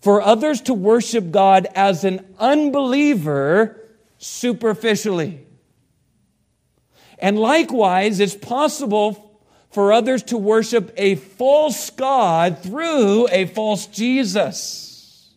for 0.00 0.22
others 0.22 0.62
to 0.62 0.74
worship 0.74 1.30
God 1.30 1.68
as 1.74 2.04
an 2.04 2.34
unbeliever 2.38 3.78
superficially. 4.16 5.46
And 7.18 7.38
likewise, 7.38 8.18
it's 8.18 8.34
possible 8.34 9.40
for 9.70 9.92
others 9.92 10.22
to 10.24 10.38
worship 10.38 10.92
a 10.96 11.16
false 11.16 11.90
God 11.90 12.58
through 12.60 13.28
a 13.30 13.44
false 13.44 13.86
Jesus. 13.86 15.32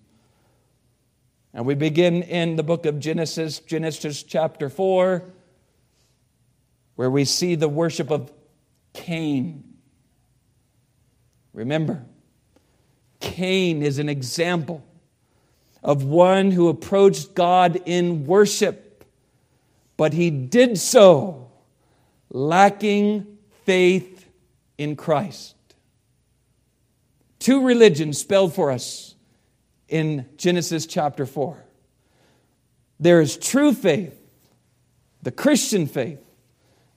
And 1.54 1.66
we 1.66 1.76
begin 1.76 2.24
in 2.24 2.56
the 2.56 2.64
book 2.64 2.86
of 2.86 3.00
Genesis, 3.00 3.60
Genesis 3.60 4.24
chapter 4.24 4.70
4, 4.70 5.24
where 6.96 7.12
we 7.12 7.26
see 7.26 7.56
the 7.56 7.70
worship 7.70 8.10
of 8.10 8.32
Cain. 8.94 9.75
Remember, 11.56 12.04
Cain 13.22 13.82
is 13.82 13.98
an 13.98 14.10
example 14.10 14.84
of 15.82 16.04
one 16.04 16.52
who 16.52 16.68
approached 16.68 17.34
God 17.34 17.82
in 17.86 18.26
worship, 18.26 19.06
but 19.96 20.12
he 20.12 20.30
did 20.30 20.78
so 20.78 21.50
lacking 22.30 23.38
faith 23.64 24.28
in 24.78 24.98
Christ. 24.98 25.56
Two 27.40 27.66
religions 27.66 28.18
spelled 28.18 28.54
for 28.54 28.70
us 28.70 29.16
in 29.88 30.26
Genesis 30.36 30.86
chapter 30.86 31.26
4. 31.26 31.64
There 33.00 33.22
is 33.22 33.38
true 33.38 33.72
faith, 33.72 34.20
the 35.22 35.32
Christian 35.32 35.88
faith, 35.88 36.20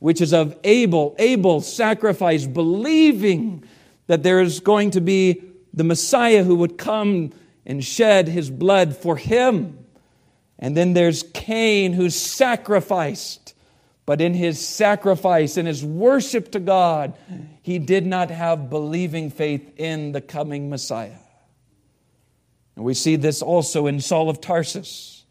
which 0.01 0.21
is 0.21 0.33
of 0.33 0.59
Abel. 0.65 1.15
Abel 1.21 1.61
sacrificed, 1.61 2.53
believing 2.53 3.63
that 4.09 4.25
there 4.25 4.41
is 4.41 4.59
going 4.59 4.91
to 4.91 5.01
be 5.01 5.43
the 5.73 5.85
Messiah 5.85 6.43
who 6.43 6.57
would 6.57 6.77
come 6.77 7.31
and 7.65 7.85
shed 7.85 8.27
his 8.27 8.51
blood 8.51 8.97
for 8.97 9.17
him. 9.17 9.79
And 10.59 10.77
then 10.77 10.95
there's 10.95 11.23
Cain 11.23 11.93
who 11.93 12.11
sacrificed, 12.11 13.55
but 14.07 14.21
in 14.21 14.35
his 14.35 14.67
sacrifice, 14.67 15.57
in 15.57 15.67
his 15.67 15.85
worship 15.85 16.51
to 16.53 16.61
God, 16.61 17.17
he 17.63 17.79
did 17.79 18.05
not 18.07 18.31
have 18.31 18.71
believing 18.71 19.31
faith 19.31 19.79
in 19.79 20.13
the 20.13 20.21
coming 20.21 20.69
Messiah. 20.69 21.19
And 22.75 22.85
we 22.85 22.95
see 22.95 23.17
this 23.17 23.43
also 23.43 23.87
in 23.87 24.01
Saul 24.01 24.31
of 24.31 24.41
Tarsus, 24.41 25.25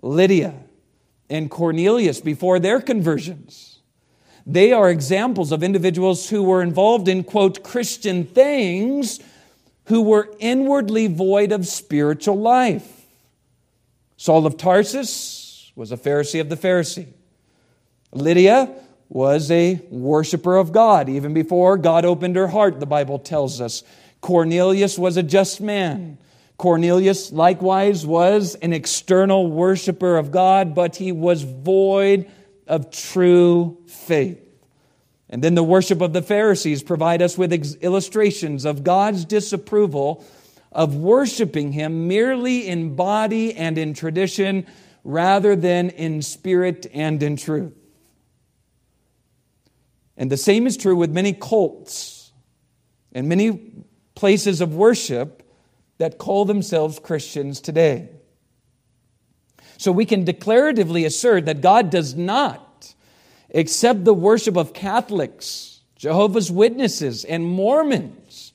Lydia, 0.00 0.54
and 1.28 1.50
Cornelius 1.50 2.20
before 2.20 2.60
their 2.60 2.80
conversions. 2.80 3.75
They 4.46 4.72
are 4.72 4.88
examples 4.88 5.50
of 5.50 5.64
individuals 5.64 6.30
who 6.30 6.44
were 6.44 6.62
involved 6.62 7.08
in, 7.08 7.24
quote, 7.24 7.64
Christian 7.64 8.24
things, 8.24 9.18
who 9.86 10.02
were 10.02 10.30
inwardly 10.38 11.08
void 11.08 11.50
of 11.50 11.66
spiritual 11.66 12.38
life. 12.38 13.06
Saul 14.16 14.46
of 14.46 14.56
Tarsus 14.56 15.72
was 15.74 15.90
a 15.90 15.96
Pharisee 15.96 16.40
of 16.40 16.48
the 16.48 16.56
Pharisee. 16.56 17.08
Lydia 18.12 18.72
was 19.08 19.50
a 19.50 19.80
worshiper 19.90 20.56
of 20.56 20.72
God. 20.72 21.08
Even 21.08 21.34
before 21.34 21.76
God 21.76 22.04
opened 22.04 22.36
her 22.36 22.48
heart, 22.48 22.78
the 22.78 22.86
Bible 22.86 23.18
tells 23.18 23.60
us. 23.60 23.82
Cornelius 24.20 24.96
was 24.96 25.16
a 25.16 25.22
just 25.22 25.60
man. 25.60 26.18
Cornelius 26.56 27.32
likewise 27.32 28.06
was 28.06 28.54
an 28.56 28.72
external 28.72 29.50
worshiper 29.50 30.16
of 30.16 30.30
God, 30.30 30.74
but 30.74 30.96
he 30.96 31.12
was 31.12 31.42
void 31.42 32.30
of 32.66 32.90
true 32.90 33.78
faith. 33.86 34.42
And 35.28 35.42
then 35.42 35.54
the 35.54 35.64
worship 35.64 36.00
of 36.00 36.12
the 36.12 36.22
Pharisees 36.22 36.82
provide 36.82 37.20
us 37.20 37.36
with 37.36 37.52
illustrations 37.82 38.64
of 38.64 38.84
God's 38.84 39.24
disapproval 39.24 40.24
of 40.70 40.94
worshiping 40.94 41.72
him 41.72 42.06
merely 42.06 42.68
in 42.68 42.94
body 42.94 43.54
and 43.54 43.78
in 43.78 43.94
tradition 43.94 44.66
rather 45.04 45.56
than 45.56 45.90
in 45.90 46.22
spirit 46.22 46.86
and 46.92 47.22
in 47.22 47.36
truth. 47.36 47.72
And 50.16 50.30
the 50.30 50.36
same 50.36 50.66
is 50.66 50.76
true 50.76 50.96
with 50.96 51.10
many 51.10 51.32
cults 51.32 52.32
and 53.12 53.28
many 53.28 53.84
places 54.14 54.60
of 54.60 54.74
worship 54.74 55.42
that 55.98 56.18
call 56.18 56.44
themselves 56.44 56.98
Christians 56.98 57.60
today. 57.60 58.10
So 59.78 59.92
we 59.92 60.04
can 60.04 60.24
declaratively 60.24 61.04
assert 61.04 61.46
that 61.46 61.60
God 61.60 61.90
does 61.90 62.14
not 62.14 62.94
accept 63.54 64.04
the 64.04 64.14
worship 64.14 64.56
of 64.56 64.72
Catholics, 64.72 65.80
Jehovah's 65.96 66.50
Witnesses, 66.50 67.24
and 67.24 67.44
Mormons. 67.44 68.52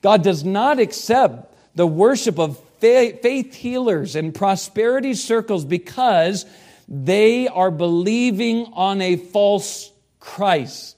God 0.00 0.22
does 0.22 0.44
not 0.44 0.78
accept 0.78 1.54
the 1.74 1.86
worship 1.86 2.38
of 2.38 2.58
faith 2.80 3.54
healers 3.54 4.16
and 4.16 4.34
prosperity 4.34 5.14
circles 5.14 5.64
because 5.64 6.44
they 6.88 7.46
are 7.48 7.70
believing 7.70 8.66
on 8.72 9.00
a 9.00 9.16
false 9.16 9.92
Christ. 10.18 10.96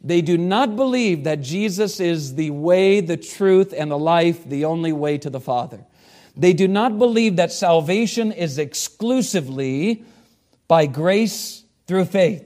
They 0.00 0.20
do 0.20 0.38
not 0.38 0.76
believe 0.76 1.24
that 1.24 1.40
Jesus 1.40 1.98
is 1.98 2.34
the 2.34 2.50
way, 2.50 3.00
the 3.00 3.16
truth, 3.16 3.74
and 3.76 3.90
the 3.90 3.98
life, 3.98 4.48
the 4.48 4.66
only 4.66 4.92
way 4.92 5.18
to 5.18 5.30
the 5.30 5.40
Father. 5.40 5.84
They 6.38 6.52
do 6.52 6.68
not 6.68 6.98
believe 6.98 7.36
that 7.36 7.52
salvation 7.52 8.30
is 8.30 8.58
exclusively 8.58 10.04
by 10.68 10.86
grace 10.86 11.64
through 11.86 12.04
faith. 12.04 12.44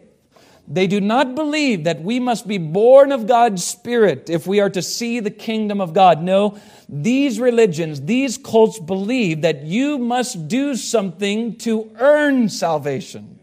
They 0.66 0.86
do 0.86 1.00
not 1.00 1.34
believe 1.34 1.84
that 1.84 2.02
we 2.02 2.18
must 2.18 2.48
be 2.48 2.56
born 2.56 3.12
of 3.12 3.26
God's 3.26 3.62
Spirit 3.62 4.30
if 4.30 4.46
we 4.46 4.60
are 4.60 4.70
to 4.70 4.80
see 4.80 5.20
the 5.20 5.30
kingdom 5.30 5.80
of 5.80 5.92
God. 5.92 6.22
No, 6.22 6.58
these 6.88 7.38
religions, 7.38 8.00
these 8.00 8.38
cults 8.38 8.78
believe 8.78 9.42
that 9.42 9.64
you 9.64 9.98
must 9.98 10.48
do 10.48 10.74
something 10.74 11.56
to 11.58 11.90
earn 11.98 12.48
salvation. 12.48 13.38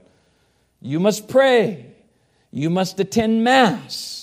You 0.81 0.99
must 0.99 1.27
pray. 1.27 1.93
You 2.51 2.69
must 2.69 2.99
attend 2.99 3.43
Mass. 3.43 4.18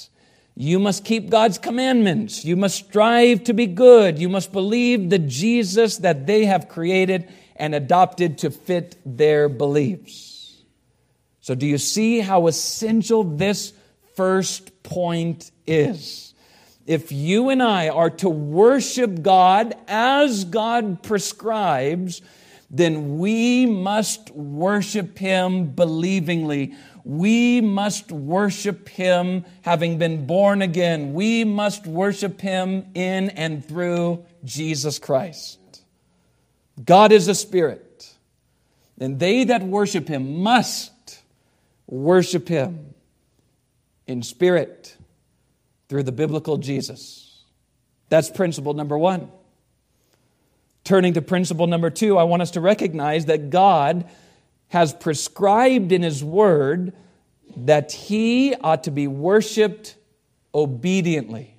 You 0.58 0.78
must 0.78 1.04
keep 1.04 1.28
God's 1.28 1.58
commandments. 1.58 2.42
You 2.42 2.56
must 2.56 2.86
strive 2.86 3.44
to 3.44 3.52
be 3.52 3.66
good. 3.66 4.18
You 4.18 4.30
must 4.30 4.52
believe 4.52 5.10
the 5.10 5.18
Jesus 5.18 5.98
that 5.98 6.26
they 6.26 6.46
have 6.46 6.68
created 6.68 7.28
and 7.56 7.75
adopted 7.75 8.38
to 8.38 8.50
fit 8.50 8.96
their 9.04 9.50
beliefs. 9.50 10.62
So, 11.42 11.54
do 11.54 11.66
you 11.66 11.76
see 11.76 12.20
how 12.20 12.46
essential 12.46 13.22
this 13.22 13.75
first 14.14 14.82
point 14.82 15.50
is? 15.66 16.32
If 16.86 17.12
you 17.12 17.50
and 17.50 17.62
I 17.62 17.90
are 17.90 18.10
to 18.10 18.28
worship 18.30 19.20
God 19.20 19.75
as 19.86 20.44
God 20.44 21.02
prescribes, 21.02 22.22
then 22.70 23.18
we 23.18 23.66
must 23.66 24.30
worship 24.30 25.18
Him 25.18 25.66
believingly 25.75 26.75
we 27.06 27.60
must 27.60 28.10
worship 28.10 28.88
Him 28.88 29.44
having 29.62 29.96
been 29.96 30.26
born 30.26 30.60
again. 30.60 31.14
We 31.14 31.45
must 31.45 31.86
worship 31.86 32.40
Him 32.40 32.84
in 32.95 33.30
and 33.30 33.64
through 33.64 34.25
Jesus 34.45 34.99
Christ. 34.99 35.60
God 36.84 37.12
is 37.12 37.28
a 37.28 37.34
spirit, 37.36 38.12
and 38.99 39.21
they 39.21 39.45
that 39.45 39.62
worship 39.62 40.08
Him 40.08 40.42
must 40.42 41.23
worship 41.86 42.49
Him 42.49 42.92
in 44.08 44.25
spirit 44.25 44.97
through 45.88 46.02
the 46.02 46.12
biblical 46.12 46.56
Jesus. 46.56 47.45
That's 48.08 48.30
principle 48.30 48.75
number 48.75 48.99
one. 48.99 49.30
Turning 50.82 51.14
to 51.14 51.23
principle 51.23 51.69
number 51.69 51.90
two, 51.90 52.19
I 52.19 52.25
want 52.25 52.42
us 52.42 52.50
to 52.52 52.60
recognize 52.60 53.26
that 53.26 53.50
God 53.50 54.10
has 54.76 54.93
prescribed 54.93 55.91
in 55.91 56.02
His 56.02 56.23
Word 56.23 56.93
that 57.56 57.93
He 57.93 58.54
ought 58.56 58.84
to 58.84 58.91
be 58.91 59.06
worshiped 59.06 59.97
obediently. 60.54 61.56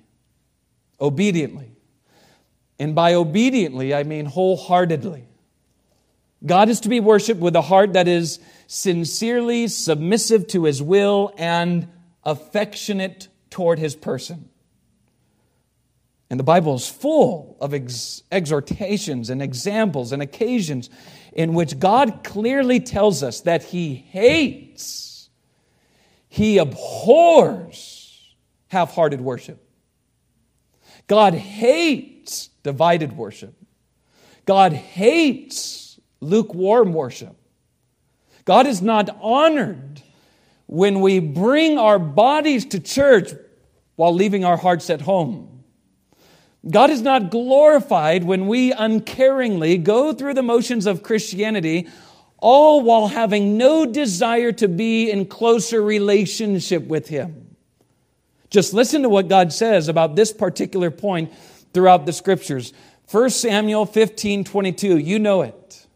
Obediently. 1.00 1.72
And 2.78 2.94
by 2.94 3.14
obediently, 3.14 3.92
I 3.92 4.04
mean 4.04 4.26
wholeheartedly. 4.26 5.24
God 6.46 6.68
is 6.68 6.78
to 6.82 6.88
be 6.88 7.00
worshiped 7.00 7.40
with 7.40 7.56
a 7.56 7.62
heart 7.62 7.94
that 7.94 8.06
is 8.06 8.38
sincerely 8.68 9.66
submissive 9.66 10.46
to 10.48 10.62
His 10.62 10.80
will 10.80 11.34
and 11.36 11.88
affectionate 12.22 13.26
toward 13.50 13.80
His 13.80 13.96
person. 13.96 14.48
And 16.30 16.38
the 16.38 16.44
Bible 16.44 16.76
is 16.76 16.86
full 16.86 17.56
of 17.60 17.74
ex- 17.74 18.22
exhortations 18.30 19.28
and 19.28 19.42
examples 19.42 20.12
and 20.12 20.22
occasions 20.22 20.88
in 21.32 21.54
which 21.54 21.78
God 21.78 22.24
clearly 22.24 22.80
tells 22.80 23.22
us 23.22 23.40
that 23.42 23.64
He 23.64 23.94
hates, 23.94 25.30
He 26.28 26.58
abhors 26.58 28.34
half 28.68 28.94
hearted 28.94 29.20
worship. 29.20 29.64
God 31.06 31.34
hates 31.34 32.48
divided 32.62 33.16
worship. 33.16 33.54
God 34.44 34.72
hates 34.72 35.98
lukewarm 36.20 36.92
worship. 36.92 37.36
God 38.44 38.66
is 38.66 38.80
not 38.80 39.10
honored 39.20 40.02
when 40.66 41.00
we 41.00 41.18
bring 41.18 41.78
our 41.78 41.98
bodies 41.98 42.64
to 42.66 42.80
church 42.80 43.32
while 43.96 44.14
leaving 44.14 44.44
our 44.44 44.56
hearts 44.56 44.90
at 44.90 45.02
home. 45.02 45.57
God 46.70 46.90
is 46.90 47.02
not 47.02 47.30
glorified 47.30 48.24
when 48.24 48.46
we 48.46 48.72
uncaringly 48.72 49.82
go 49.82 50.12
through 50.12 50.34
the 50.34 50.42
motions 50.42 50.86
of 50.86 51.02
Christianity, 51.02 51.88
all 52.38 52.82
while 52.82 53.08
having 53.08 53.56
no 53.56 53.86
desire 53.86 54.52
to 54.52 54.68
be 54.68 55.10
in 55.10 55.26
closer 55.26 55.82
relationship 55.82 56.86
with 56.86 57.08
Him. 57.08 57.56
Just 58.50 58.72
listen 58.72 59.02
to 59.02 59.08
what 59.08 59.28
God 59.28 59.52
says 59.52 59.88
about 59.88 60.16
this 60.16 60.32
particular 60.32 60.90
point 60.90 61.32
throughout 61.72 62.06
the 62.06 62.12
scriptures. 62.12 62.72
1 63.10 63.30
Samuel 63.30 63.86
15 63.86 64.44
22, 64.44 64.98
you 64.98 65.18
know 65.18 65.42
it. 65.42 65.86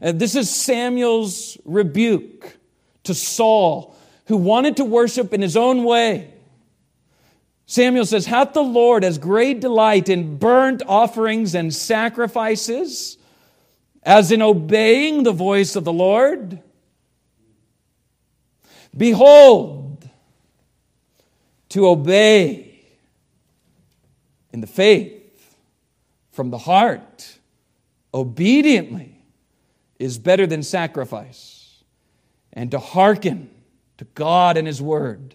This 0.00 0.34
is 0.34 0.48
Samuel's 0.50 1.58
rebuke 1.64 2.56
to 3.04 3.14
Saul, 3.14 3.96
who 4.26 4.36
wanted 4.36 4.76
to 4.76 4.84
worship 4.84 5.32
in 5.32 5.42
his 5.42 5.56
own 5.56 5.84
way. 5.84 6.32
Samuel 7.70 8.06
says, 8.06 8.24
Hath 8.24 8.54
the 8.54 8.62
Lord 8.62 9.04
as 9.04 9.18
great 9.18 9.60
delight 9.60 10.08
in 10.08 10.38
burnt 10.38 10.82
offerings 10.88 11.54
and 11.54 11.72
sacrifices 11.72 13.18
as 14.02 14.32
in 14.32 14.40
obeying 14.40 15.22
the 15.22 15.32
voice 15.32 15.76
of 15.76 15.84
the 15.84 15.92
Lord? 15.92 16.62
Behold, 18.96 20.08
to 21.68 21.86
obey 21.86 22.80
in 24.50 24.62
the 24.62 24.66
faith 24.66 25.54
from 26.32 26.48
the 26.48 26.56
heart 26.56 27.38
obediently 28.14 29.22
is 29.98 30.18
better 30.18 30.46
than 30.46 30.62
sacrifice, 30.62 31.84
and 32.50 32.70
to 32.70 32.78
hearken 32.78 33.50
to 33.98 34.06
God 34.14 34.56
and 34.56 34.66
His 34.66 34.80
word 34.80 35.34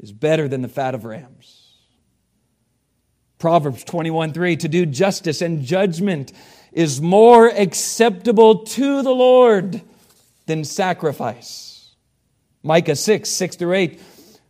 is 0.00 0.12
better 0.12 0.48
than 0.48 0.62
the 0.62 0.68
fat 0.68 0.94
of 0.94 1.04
rams. 1.04 1.74
Proverbs 3.38 3.84
21 3.84 4.32
3 4.32 4.56
To 4.56 4.68
do 4.68 4.86
justice 4.86 5.42
and 5.42 5.62
judgment 5.62 6.32
is 6.72 7.00
more 7.00 7.48
acceptable 7.48 8.64
to 8.64 9.02
the 9.02 9.14
Lord 9.14 9.82
than 10.46 10.64
sacrifice. 10.64 11.94
Micah 12.62 12.96
6 12.96 13.28
6 13.28 13.56
through 13.56 13.74
8 13.74 14.00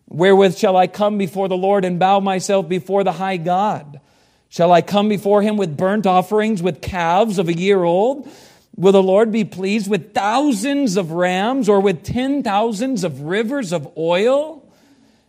Wherewith 0.08 0.56
shall 0.56 0.76
I 0.76 0.86
come 0.86 1.18
before 1.18 1.48
the 1.48 1.56
Lord 1.56 1.84
and 1.84 1.98
bow 1.98 2.20
myself 2.20 2.68
before 2.68 3.02
the 3.02 3.12
high 3.12 3.36
God? 3.36 4.00
Shall 4.48 4.72
I 4.72 4.80
come 4.80 5.08
before 5.08 5.42
him 5.42 5.56
with 5.56 5.76
burnt 5.76 6.06
offerings, 6.06 6.62
with 6.62 6.80
calves 6.80 7.38
of 7.38 7.48
a 7.48 7.52
year 7.52 7.82
old? 7.82 8.28
Will 8.76 8.92
the 8.92 9.02
Lord 9.02 9.32
be 9.32 9.44
pleased 9.44 9.90
with 9.90 10.14
thousands 10.14 10.96
of 10.96 11.10
rams 11.10 11.68
or 11.68 11.80
with 11.80 12.04
ten 12.04 12.42
thousands 12.42 13.02
of 13.02 13.22
rivers 13.22 13.72
of 13.72 13.88
oil? 13.96 14.65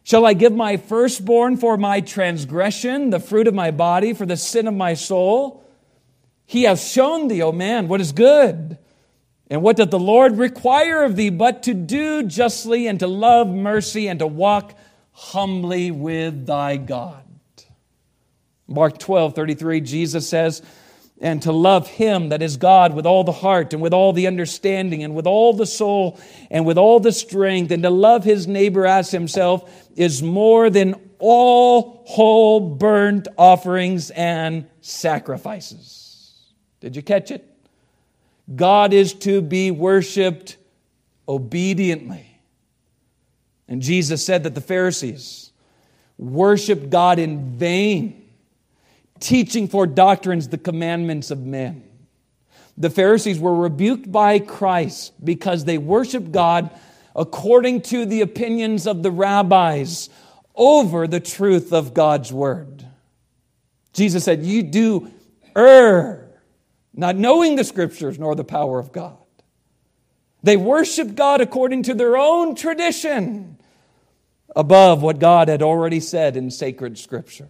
Shall 0.08 0.26
I 0.26 0.36
give 0.36 0.54
my 0.54 0.78
firstborn 0.78 1.58
for 1.58 1.76
my 1.76 2.00
transgression, 2.00 3.10
the 3.10 3.20
fruit 3.20 3.46
of 3.46 3.54
my 3.54 3.72
body 3.72 4.13
for 4.13 4.26
the 4.26 4.38
sin 4.38 4.65
of 4.65 4.74
my 4.74 4.93
soul? 4.93 5.65
He 6.46 6.63
hath 6.63 6.80
shown 6.80 7.28
thee, 7.28 7.41
O 7.41 7.52
man, 7.52 7.89
what 7.89 8.00
is 8.00 8.13
good. 8.13 8.78
And 9.50 9.62
what 9.62 9.76
doth 9.76 9.91
the 9.91 10.00
Lord 10.00 10.38
require 10.38 11.04
of 11.04 11.17
thee 11.17 11.30
but 11.30 11.63
to 11.63 11.74
do 11.74 12.24
justly 12.24 12.88
and 12.88 13.02
to 13.02 13.08
love 13.08 13.50
mercy 13.50 14.08
and 14.08 14.20
to 14.20 14.28
walk 14.28 14.76
humbly 15.12 15.91
with 15.91 16.46
thy 16.46 16.78
God? 16.78 17.26
Mark 18.65 19.00
12, 19.00 19.36
33, 19.36 19.82
Jesus 19.82 20.30
says, 20.30 20.62
and 21.20 21.41
to 21.41 21.52
love 21.52 21.88
him 21.88 22.30
that 22.30 22.41
is 22.41 22.56
God 22.58 22.93
with 22.93 23.06
all 23.06 23.24
the 23.26 23.32
heart 23.32 23.74
and 23.74 23.82
with 23.82 23.93
all 23.93 24.13
the 24.13 24.28
understanding 24.28 25.04
and 25.04 25.15
with 25.15 25.28
all 25.28 25.52
the 25.52 25.65
soul 25.65 26.17
and 26.50 26.65
with 26.65 26.78
all 26.78 27.02
the 27.02 27.12
strength 27.12 27.72
and 27.72 27.84
to 27.84 27.89
love 27.89 28.24
his 28.24 28.48
neighbor 28.48 28.86
as 28.86 29.12
himself 29.12 29.87
is 29.98 30.22
more 30.22 30.70
than 30.70 30.96
all 31.20 32.04
whole 32.06 32.60
burnt 32.60 33.28
offerings 33.38 34.12
and 34.12 34.68
sacrifices. 34.80 36.36
Did 36.80 36.96
you 36.96 37.02
catch 37.02 37.32
it? 37.32 37.44
God 38.56 38.94
is 38.94 39.14
to 39.16 39.42
be 39.42 39.72
worshiped 39.72 40.58
obediently. 41.28 42.40
And 43.68 43.82
Jesus 43.82 44.24
said 44.24 44.44
that 44.44 44.56
the 44.56 44.62
Pharisees 44.62 45.52
worshiped 46.18 46.90
God 46.90 47.20
in 47.20 47.58
vain, 47.58 48.24
teaching 49.20 49.68
for 49.68 49.86
doctrines 49.88 50.48
the 50.48 50.58
commandments 50.58 51.32
of 51.32 51.40
men. 51.40 51.84
The 52.78 52.92
Pharisees 52.92 53.40
were 53.40 53.56
rebuked 53.56 54.12
by 54.12 54.38
Christ 54.38 55.14
because 55.26 55.66
they 55.66 55.80
worshiped 55.80 56.32
God 56.32 56.70
according 57.18 57.82
to 57.82 58.06
the 58.06 58.22
opinions 58.22 58.86
of 58.86 59.02
the 59.02 59.12
rabbis 59.12 60.10
over 60.56 61.08
the 61.08 61.20
truth 61.20 61.74
of 61.74 61.94
God's 61.94 62.32
word. 62.32 62.86
Jesus 63.92 64.24
said, 64.24 64.44
You 64.44 64.62
do 64.64 65.12
err 65.56 66.30
not 66.94 67.16
knowing 67.16 67.56
the 67.56 67.64
scriptures 67.64 68.18
nor 68.20 68.36
the 68.36 68.44
power 68.44 68.80
of 68.80 68.92
God. 68.92 69.18
They 70.44 70.58
worship 70.58 71.16
God 71.16 71.42
according 71.42 71.84
to 71.84 71.94
their 71.94 72.16
own 72.16 72.56
tradition 72.56 73.58
above 74.56 75.02
what 75.02 75.20
God 75.20 75.48
had 75.48 75.62
already 75.62 76.00
said 76.00 76.38
in 76.38 76.50
sacred 76.52 76.98
scripture. 76.98 77.50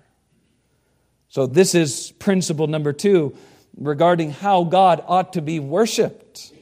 So, 1.30 1.46
this 1.46 1.76
is 1.76 2.12
principle 2.14 2.68
number 2.68 2.94
two 2.94 3.36
regarding 3.78 4.32
how 4.32 4.64
God 4.64 5.04
ought 5.06 5.34
to 5.34 5.42
be 5.42 5.60
worshiped. 5.60 6.54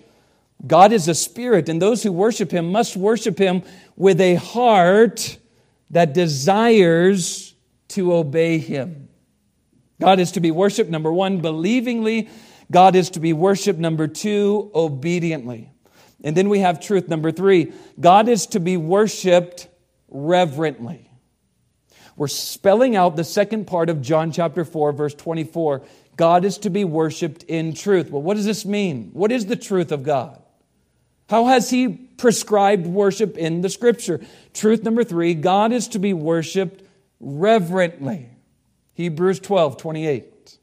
God 0.66 0.92
is 0.92 1.08
a 1.08 1.16
spirit, 1.16 1.70
and 1.70 1.82
those 1.82 2.04
who 2.04 2.12
worship 2.12 2.52
him 2.52 2.72
must 2.72 2.96
worship 2.96 3.38
him 3.38 3.64
with 3.96 4.20
a 4.20 4.36
heart 4.36 5.38
that 5.92 6.14
desires 6.14 7.54
to 7.90 8.14
obey 8.14 8.58
him. 8.58 9.10
God 10.00 10.20
is 10.20 10.32
to 10.34 10.40
be 10.40 10.52
worshiped, 10.52 10.90
number 10.90 11.12
one, 11.12 11.40
believingly 11.40 12.30
God 12.72 12.96
is 12.96 13.12
to 13.12 13.20
be 13.20 13.34
worshiped. 13.34 13.80
Number 13.80 14.08
two, 14.08 14.72
obediently. 14.74 15.72
And 16.24 16.36
then 16.36 16.50
we 16.50 16.60
have 16.60 16.80
truth. 16.80 17.08
Number 17.08 17.32
three, 17.32 17.74
God 18.00 18.28
is 18.28 18.48
to 18.48 18.60
be 18.60 18.78
worshiped 18.78 19.68
reverently. 20.08 21.10
We're 22.16 22.28
spelling 22.28 22.96
out 22.96 23.16
the 23.16 23.24
second 23.24 23.68
part 23.68 23.90
of 23.90 24.02
John 24.02 24.32
chapter 24.32 24.64
4, 24.64 24.94
verse 24.94 25.14
24. 25.14 25.84
God 26.16 26.46
is 26.46 26.58
to 26.60 26.70
be 26.70 26.86
worshiped 26.86 27.44
in 27.44 27.74
truth. 27.74 28.10
Well, 28.10 28.22
what 28.22 28.38
does 28.38 28.46
this 28.46 28.66
mean? 28.66 29.10
What 29.12 29.32
is 29.32 29.46
the 29.46 29.58
truth 29.58 29.92
of 29.92 30.04
God? 30.04 30.42
How 31.30 31.46
has 31.46 31.70
He 31.70 31.88
prescribed 31.88 32.86
worship 32.86 33.38
in 33.38 33.62
the 33.62 33.70
scripture? 33.70 34.22
Truth 34.54 34.84
number 34.84 35.04
three 35.04 35.34
God 35.34 35.72
is 35.72 35.88
to 35.90 36.00
be 36.00 36.14
worshiped 36.14 36.84
reverently. 37.20 38.30
Hebrews 38.94 39.40
12, 39.40 39.78
28. 39.78 40.58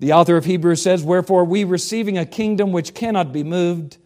The 0.00 0.12
author 0.12 0.36
of 0.36 0.44
Hebrews 0.44 0.82
says, 0.82 1.02
Wherefore 1.02 1.44
we 1.44 1.64
receiving 1.64 2.18
a 2.18 2.26
kingdom 2.26 2.72
which 2.72 2.94
cannot 2.94 3.32
be 3.32 3.42
moved, 3.42 3.96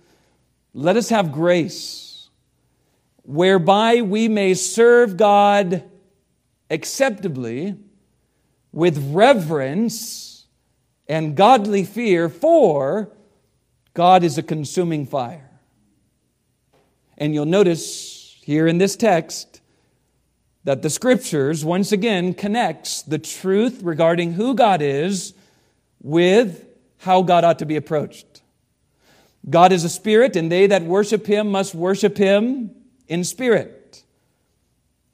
let 0.72 0.96
us 0.96 1.09
have 1.09 1.33
grace, 1.33 2.28
whereby 3.22 4.02
we 4.02 4.28
may 4.28 4.54
serve 4.54 5.16
God 5.16 5.83
acceptably 6.70 7.76
with 8.70 9.12
reverence 9.12 10.46
and 11.09 11.35
godly 11.37 11.85
fear, 11.85 12.28
for 12.28 13.11
God 13.99 14.23
is 14.23 14.39
a 14.39 14.45
consuming 14.45 15.07
fire. 15.07 15.51
And 17.17 17.35
you'll 17.35 17.47
notice 17.47 18.37
here 18.45 18.69
in 18.69 18.79
this 18.79 18.95
text 18.95 19.61
that 20.63 20.83
the 20.83 20.89
scriptures 20.89 21.65
once 21.65 21.91
again 21.91 22.33
connects 22.33 23.03
the 23.03 23.19
truth 23.19 23.81
regarding 23.83 24.35
who 24.35 24.55
God 24.55 24.83
is 24.83 25.35
with 26.01 26.65
how 26.99 27.23
God 27.23 27.43
ought 27.43 27.59
to 27.59 27.67
be 27.67 27.75
approached. 27.75 28.41
God 29.51 29.73
is 29.73 29.83
a 29.83 29.89
spirit, 29.89 30.37
and 30.37 30.53
they 30.53 30.69
that 30.69 30.85
worship 30.85 31.27
him 31.27 31.51
must 31.51 31.75
worship 31.75 32.17
him 32.17 32.71
in 33.09 33.25
spirit. 33.25 34.05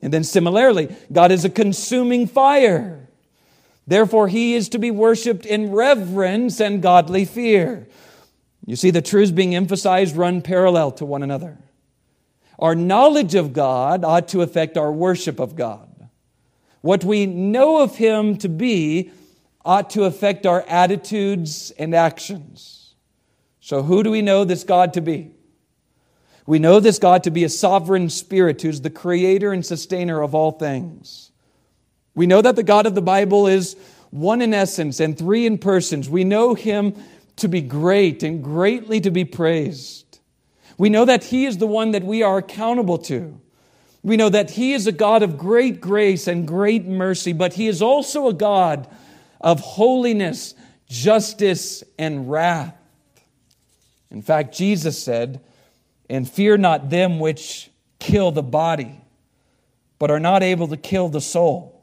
And 0.03 0.13
then 0.13 0.25
similarly, 0.25 0.95
God 1.11 1.33
is 1.33 1.47
a 1.47 1.51
consuming 1.51 2.27
fire. 2.27 3.09
Therefore, 3.87 4.29
he 4.29 4.53
is 4.53 4.69
to 4.69 4.79
be 4.79 4.91
worshiped 4.91 5.47
in 5.47 5.73
reverence 5.73 6.61
and 6.61 6.83
godly 6.83 7.25
fear. 7.25 7.89
You 8.67 8.77
see, 8.77 8.91
the 8.91 9.03
truths 9.03 9.33
being 9.33 9.55
emphasized 9.55 10.17
run 10.17 10.41
parallel 10.41 10.93
to 10.93 11.05
one 11.05 11.23
another. 11.23 11.59
Our 12.59 12.75
knowledge 12.75 13.35
of 13.35 13.53
God 13.53 14.05
ought 14.05 14.29
to 14.29 14.43
affect 14.43 14.77
our 14.77 14.93
worship 14.93 15.39
of 15.39 15.57
God. 15.57 16.09
What 16.81 17.05
we 17.05 17.27
know 17.27 17.83
of 17.83 17.97
him 17.97 18.37
to 18.39 18.49
be 18.49 19.11
ought 19.65 19.91
to 19.91 20.05
affect 20.05 20.47
our 20.47 20.63
attitudes 20.69 21.73
and 21.73 21.95
actions. 21.95 22.95
So, 23.61 23.83
who 23.83 24.03
do 24.03 24.11
we 24.11 24.23
know 24.23 24.45
this 24.45 24.65
God 24.65 24.93
to 24.95 25.01
be? 25.01 25.31
We 26.47 26.59
know 26.59 26.81
this 26.81 26.99
God 26.99 27.25
to 27.25 27.31
be 27.31 27.45
a 27.45 27.49
sovereign 27.49 28.11
spirit 28.11 28.61
who's 28.61 28.83
the 28.83 28.91
creator 28.91 29.53
and 29.53 29.65
sustainer 29.65 30.23
of 30.23 30.35
all 30.35 30.53
things. 30.53 31.33
We 32.15 32.27
know 32.27 32.43
that 32.43 32.57
the 32.57 32.63
God 32.63 32.85
of 32.85 32.95
the 32.95 33.03
Bible 33.03 33.47
is 33.47 33.77
one 34.11 34.43
in 34.43 34.53
essence 34.53 35.01
and 35.01 35.17
three 35.17 35.47
in 35.47 35.57
persons. 35.57 36.09
We 36.09 36.23
know 36.23 36.55
him 36.55 36.95
to 37.37 37.49
be 37.49 37.61
great 37.61 38.23
and 38.23 38.43
greatly 38.43 39.01
to 39.01 39.11
be 39.11 39.25
praised. 39.25 40.21
We 40.79 40.89
know 40.89 41.05
that 41.05 41.25
he 41.25 41.47
is 41.47 41.59
the 41.59 41.67
one 41.67 41.93
that 41.93 42.03
we 42.03 42.23
are 42.23 42.39
accountable 42.39 42.99
to. 42.99 43.41
We 44.03 44.17
know 44.17 44.29
that 44.29 44.51
he 44.51 44.75
is 44.75 44.87
a 44.87 44.93
God 44.93 45.23
of 45.23 45.39
great 45.39 45.81
grace 45.81 46.27
and 46.27 46.47
great 46.47 46.85
mercy, 46.85 47.33
but 47.33 47.55
he 47.55 47.69
is 47.69 47.81
also 47.81 48.29
a 48.29 48.35
God 48.35 48.89
of 49.41 49.61
holiness, 49.61 50.55
justice, 50.89 51.83
and 51.99 52.31
wrath. 52.31 52.77
In 54.11 54.23
fact, 54.23 54.55
Jesus 54.55 55.03
said, 55.03 55.41
And 56.11 56.29
fear 56.29 56.57
not 56.57 56.91
them 56.91 57.19
which 57.19 57.71
kill 57.99 58.31
the 58.31 58.43
body, 58.43 59.01
but 59.99 60.11
are 60.11 60.21
not 60.21 60.43
able 60.43 60.69
to 60.69 60.77
kill 60.77 61.09
the 61.09 61.21
soul, 61.21 61.83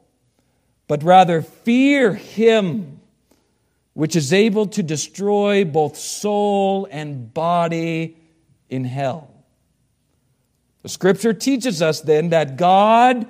but 0.86 1.02
rather 1.02 1.42
fear 1.42 2.14
him 2.14 3.00
which 3.94 4.16
is 4.16 4.32
able 4.32 4.66
to 4.66 4.82
destroy 4.82 5.64
both 5.64 5.96
soul 5.96 6.88
and 6.90 7.32
body 7.32 8.16
in 8.70 8.84
hell. 8.84 9.28
The 10.82 10.88
scripture 10.88 11.32
teaches 11.32 11.82
us 11.82 12.00
then 12.00 12.30
that 12.30 12.56
God 12.56 13.26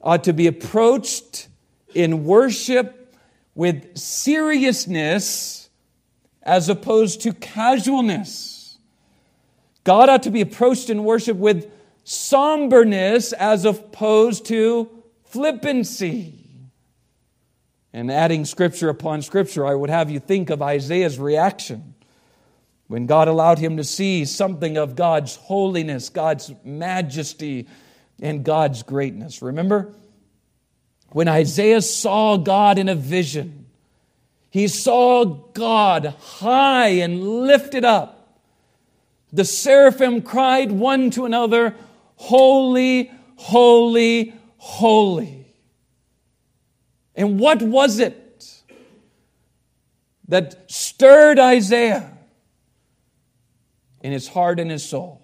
ought 0.00 0.24
to 0.24 0.32
be 0.32 0.46
approached 0.46 1.48
in 1.94 2.24
worship 2.24 3.14
with 3.54 3.96
seriousness 3.96 5.70
as 6.42 6.68
opposed 6.68 7.20
to 7.22 7.32
casualness. 7.32 8.78
God 9.84 10.08
ought 10.08 10.24
to 10.24 10.30
be 10.30 10.40
approached 10.40 10.90
in 10.90 11.04
worship 11.04 11.36
with 11.36 11.70
somberness 12.04 13.32
as 13.32 13.64
opposed 13.64 14.46
to 14.46 14.90
flippancy. 15.24 16.41
And 17.92 18.10
adding 18.10 18.44
scripture 18.44 18.88
upon 18.88 19.22
scripture, 19.22 19.66
I 19.66 19.74
would 19.74 19.90
have 19.90 20.10
you 20.10 20.18
think 20.18 20.50
of 20.50 20.62
Isaiah's 20.62 21.18
reaction 21.18 21.94
when 22.86 23.06
God 23.06 23.28
allowed 23.28 23.58
him 23.58 23.76
to 23.76 23.84
see 23.84 24.24
something 24.24 24.76
of 24.76 24.96
God's 24.96 25.36
holiness, 25.36 26.08
God's 26.08 26.52
majesty, 26.64 27.66
and 28.20 28.44
God's 28.44 28.82
greatness. 28.82 29.42
Remember? 29.42 29.94
When 31.10 31.28
Isaiah 31.28 31.82
saw 31.82 32.38
God 32.38 32.78
in 32.78 32.88
a 32.88 32.94
vision, 32.94 33.66
he 34.48 34.68
saw 34.68 35.24
God 35.24 36.14
high 36.20 36.88
and 36.88 37.22
lifted 37.22 37.84
up. 37.84 38.38
The 39.32 39.44
seraphim 39.44 40.22
cried 40.22 40.72
one 40.72 41.10
to 41.12 41.24
another, 41.24 41.74
Holy, 42.16 43.10
holy, 43.36 44.34
holy. 44.58 45.41
And 47.14 47.38
what 47.38 47.62
was 47.62 47.98
it 47.98 48.62
that 50.28 50.70
stirred 50.70 51.38
Isaiah 51.38 52.10
in 54.00 54.12
his 54.12 54.28
heart 54.28 54.58
and 54.58 54.70
his 54.70 54.84
soul? 54.84 55.22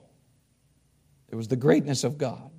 It 1.31 1.35
was 1.35 1.49
the 1.49 1.57
greatness 1.57 2.05
of 2.05 2.19
God. 2.19 2.51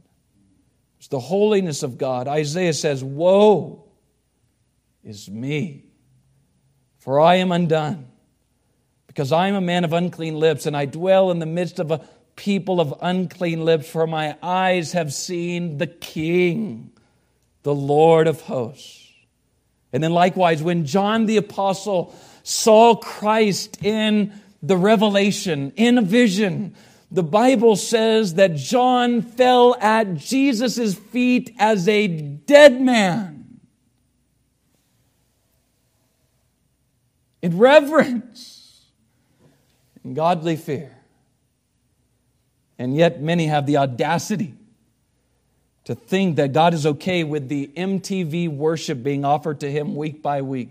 It's 0.98 1.08
the 1.08 1.20
holiness 1.20 1.84
of 1.84 1.98
God. 1.98 2.28
Isaiah 2.28 2.74
says, 2.74 3.04
Woe 3.04 3.86
is 5.04 5.30
me, 5.30 5.86
for 6.98 7.20
I 7.20 7.36
am 7.36 7.52
undone, 7.52 8.08
because 9.08 9.32
I'm 9.32 9.56
a 9.56 9.62
man 9.62 9.86
of 9.86 9.94
unclean 9.94 10.38
lips, 10.38 10.66
and 10.66 10.76
I 10.76 10.86
dwell 10.86 11.32
in 11.32 11.40
the 11.40 11.46
midst 11.46 11.80
of 11.80 11.92
a 11.92 12.02
people 12.36 12.80
of 12.82 12.94
unclean 13.02 13.64
lips, 13.64 13.90
for 13.90 14.06
my 14.08 14.38
eyes 14.42 14.94
have 14.94 15.14
seen 15.14 15.78
the 15.78 15.88
King, 15.88 16.92
the 17.64 17.76
Lord 17.76 18.28
of 18.28 18.42
hosts. 18.42 18.99
And 19.92 20.04
then, 20.04 20.12
likewise, 20.12 20.62
when 20.62 20.86
John 20.86 21.26
the 21.26 21.38
Apostle 21.38 22.14
saw 22.44 22.96
Christ 22.96 23.84
in 23.84 24.34
the 24.62 24.78
revelation, 24.78 25.74
in 25.76 25.98
a 25.98 26.02
vision, 26.02 26.76
the 27.12 27.24
Bible 27.24 27.76
says 27.76 28.36
that 28.36 28.56
John 28.56 29.22
fell 29.22 29.76
at 29.82 30.16
Jesus' 30.16 30.94
feet 30.94 31.56
as 31.58 31.88
a 31.88 32.08
dead 32.08 32.80
man. 32.80 33.60
In 37.42 37.58
reverence, 37.58 38.86
in 40.04 40.14
godly 40.14 40.56
fear. 40.56 40.96
And 42.78 42.96
yet, 42.96 43.22
many 43.22 43.48
have 43.48 43.66
the 43.66 43.78
audacity 43.78 44.54
to 45.90 45.96
think 45.96 46.36
that 46.36 46.54
God 46.54 46.76
is 46.76 46.86
okay 46.86 47.24
with 47.24 47.50
the 47.50 47.66
MTV 47.76 48.48
worship 48.48 49.02
being 49.02 49.26
offered 49.26 49.62
to 49.62 49.72
Him 49.72 49.96
week 49.96 50.22
by 50.22 50.44
week. 50.44 50.70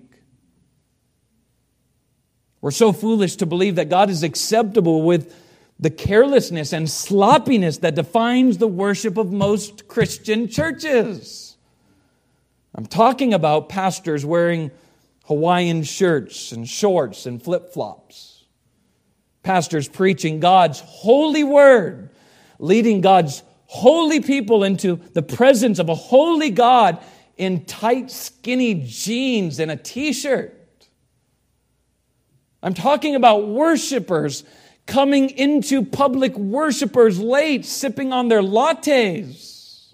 We're 2.61 2.71
so 2.71 2.93
foolish 2.93 3.35
to 3.39 3.47
believe 3.47 3.75
that 3.75 3.89
God 3.89 4.11
is 4.11 4.23
acceptable 4.23 5.03
with 5.03 5.35
the 5.81 5.91
carelessness 5.91 6.73
and 6.73 6.89
sloppiness 6.89 7.79
that 7.79 7.97
defines 7.97 8.59
the 8.59 8.69
worship 8.69 9.17
of 9.17 9.33
most 9.33 9.89
Christian 9.89 10.47
churches. 10.47 11.57
I'm 12.73 12.87
talking 12.87 13.35
about 13.35 13.69
pastors 13.69 14.25
wearing 14.25 14.71
Hawaiian 15.25 15.83
shirts 15.83 16.53
and 16.53 16.69
shorts 16.69 17.27
and 17.27 17.43
flip 17.43 17.73
flops. 17.73 18.45
Pastors 19.43 19.89
preaching 19.89 20.39
God's 20.39 20.79
holy 20.79 21.43
word, 21.43 22.11
leading 22.61 23.01
God's 23.01 23.43
holy 23.69 24.21
people 24.21 24.65
into 24.65 24.97
the 25.13 25.23
presence 25.23 25.79
of 25.79 25.89
a 25.89 25.95
holy 25.95 26.51
God 26.51 26.99
in 27.37 27.65
tight, 27.67 28.11
skinny 28.11 28.83
jeans 28.87 29.61
and 29.61 29.71
a 29.71 29.77
t 29.77 30.13
shirt. 30.13 30.55
I'm 32.63 32.75
talking 32.75 33.15
about 33.15 33.47
worshipers 33.47 34.43
coming 34.87 35.31
into 35.31 35.85
public 35.85 36.37
worshipers 36.37 37.21
late, 37.21 37.65
sipping 37.65 38.13
on 38.13 38.29
their 38.29 38.41
lattes. 38.41 39.93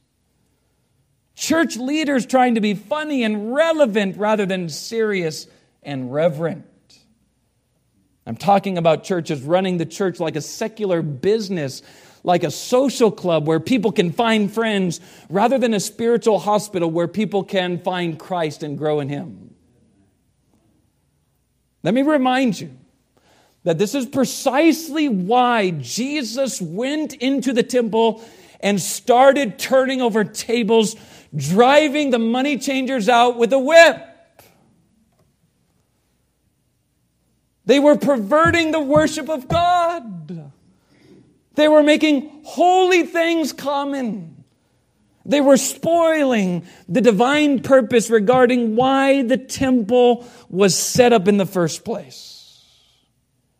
Church 1.34 1.76
leaders 1.76 2.24
trying 2.24 2.54
to 2.54 2.60
be 2.60 2.74
funny 2.74 3.24
and 3.24 3.52
relevant 3.52 4.16
rather 4.16 4.46
than 4.46 4.68
serious 4.68 5.48
and 5.82 6.12
reverent. 6.12 6.64
I'm 8.24 8.36
talking 8.36 8.78
about 8.78 9.04
churches 9.04 9.42
running 9.42 9.76
the 9.76 9.84
church 9.84 10.20
like 10.20 10.36
a 10.36 10.40
secular 10.40 11.02
business, 11.02 11.82
like 12.24 12.42
a 12.42 12.50
social 12.50 13.12
club 13.12 13.46
where 13.46 13.60
people 13.60 13.92
can 13.92 14.10
find 14.10 14.52
friends, 14.52 15.00
rather 15.28 15.58
than 15.58 15.74
a 15.74 15.80
spiritual 15.80 16.40
hospital 16.40 16.90
where 16.90 17.06
people 17.06 17.44
can 17.44 17.78
find 17.78 18.18
Christ 18.18 18.62
and 18.62 18.76
grow 18.76 18.98
in 18.98 19.08
Him. 19.08 19.54
Let 21.82 21.94
me 21.94 22.02
remind 22.02 22.58
you 22.58 22.70
that 23.62 23.78
this 23.78 23.94
is 23.94 24.06
precisely 24.06 25.08
why 25.08 25.70
Jesus 25.70 26.60
went 26.60 27.12
into 27.12 27.52
the 27.52 27.62
temple 27.62 28.24
and 28.60 28.80
started 28.80 29.58
turning 29.58 30.00
over 30.00 30.24
tables, 30.24 30.96
driving 31.36 32.10
the 32.10 32.18
money 32.18 32.56
changers 32.56 33.08
out 33.10 33.36
with 33.36 33.52
a 33.52 33.58
whip. 33.58 34.02
They 37.66 37.78
were 37.78 37.96
perverting 37.96 38.70
the 38.70 38.80
worship 38.80 39.28
of 39.28 39.46
God. 39.48 40.52
They 41.54 41.68
were 41.68 41.82
making 41.82 42.42
holy 42.44 43.04
things 43.04 43.52
common. 43.52 44.44
They 45.26 45.40
were 45.40 45.56
spoiling 45.56 46.66
the 46.88 47.00
divine 47.00 47.60
purpose 47.60 48.10
regarding 48.10 48.76
why 48.76 49.22
the 49.22 49.38
temple 49.38 50.26
was 50.50 50.76
set 50.76 51.12
up 51.12 51.28
in 51.28 51.38
the 51.38 51.46
first 51.46 51.84
place. 51.84 52.34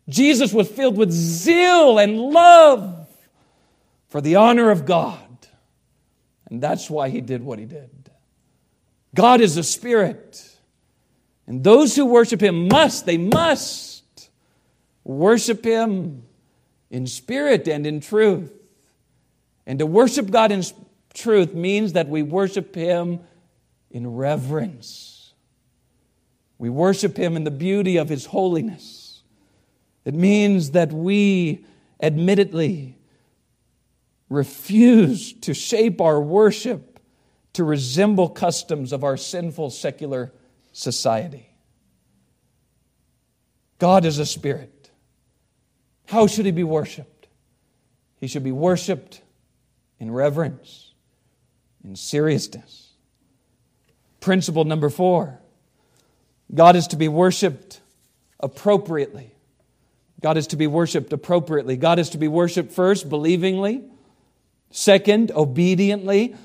Jesus 0.07 0.53
was 0.53 0.69
filled 0.69 0.97
with 0.97 1.11
zeal 1.11 1.97
and 1.97 2.19
love 2.19 3.07
for 4.09 4.21
the 4.21 4.35
honor 4.35 4.69
of 4.69 4.85
God. 4.85 5.19
And 6.47 6.61
that's 6.61 6.89
why 6.89 7.09
he 7.09 7.21
did 7.21 7.43
what 7.43 7.57
he 7.57 7.65
did. 7.65 7.89
God 9.15 9.41
is 9.41 9.57
a 9.57 9.63
spirit. 9.63 10.55
And 11.47 11.63
those 11.63 11.95
who 11.95 12.05
worship 12.05 12.41
him 12.41 12.67
must, 12.67 13.07
they 13.07 13.17
must 13.17 14.29
worship 15.03 15.65
him 15.65 16.24
in 16.95 17.05
spirit 17.07 17.67
and 17.67 17.85
in 17.85 17.99
truth. 17.99 18.53
And 19.65 19.79
to 19.79 19.85
worship 19.85 20.31
God 20.31 20.53
in 20.53 20.63
truth 21.13 21.53
means 21.53 21.91
that 21.91 22.07
we 22.07 22.23
worship 22.23 22.73
him 22.73 23.19
in 23.91 24.15
reverence. 24.15 25.33
We 26.57 26.69
worship 26.69 27.17
him 27.17 27.35
in 27.35 27.43
the 27.43 27.51
beauty 27.51 27.97
of 27.97 28.07
his 28.07 28.27
holiness. 28.27 29.23
It 30.05 30.13
means 30.13 30.71
that 30.71 30.93
we 30.93 31.65
admittedly 32.01 32.97
refuse 34.29 35.33
to 35.33 35.53
shape 35.53 35.99
our 35.99 36.21
worship 36.21 37.01
to 37.53 37.65
resemble 37.65 38.29
customs 38.29 38.93
of 38.93 39.03
our 39.03 39.17
sinful 39.17 39.71
secular 39.71 40.31
society. 40.71 41.49
God 43.79 44.05
is 44.05 44.17
a 44.17 44.25
spirit. 44.25 44.74
How 46.07 46.27
should 46.27 46.45
he 46.45 46.51
be 46.51 46.63
worshiped? 46.63 47.27
He 48.19 48.27
should 48.27 48.43
be 48.43 48.51
worshiped 48.51 49.21
in 49.99 50.11
reverence, 50.11 50.93
in 51.83 51.95
seriousness. 51.95 52.93
Principle 54.19 54.65
number 54.65 54.89
four 54.89 55.39
God 56.53 56.75
is 56.75 56.87
to 56.87 56.95
be 56.95 57.07
worshiped 57.07 57.81
appropriately. 58.39 59.31
God 60.21 60.37
is 60.37 60.47
to 60.47 60.55
be 60.55 60.67
worshiped 60.67 61.13
appropriately. 61.13 61.77
God 61.77 61.99
is 61.99 62.09
to 62.11 62.17
be 62.17 62.27
worshiped 62.27 62.71
first, 62.71 63.09
believingly. 63.09 63.83
Second, 64.71 65.31
obediently. 65.31 66.35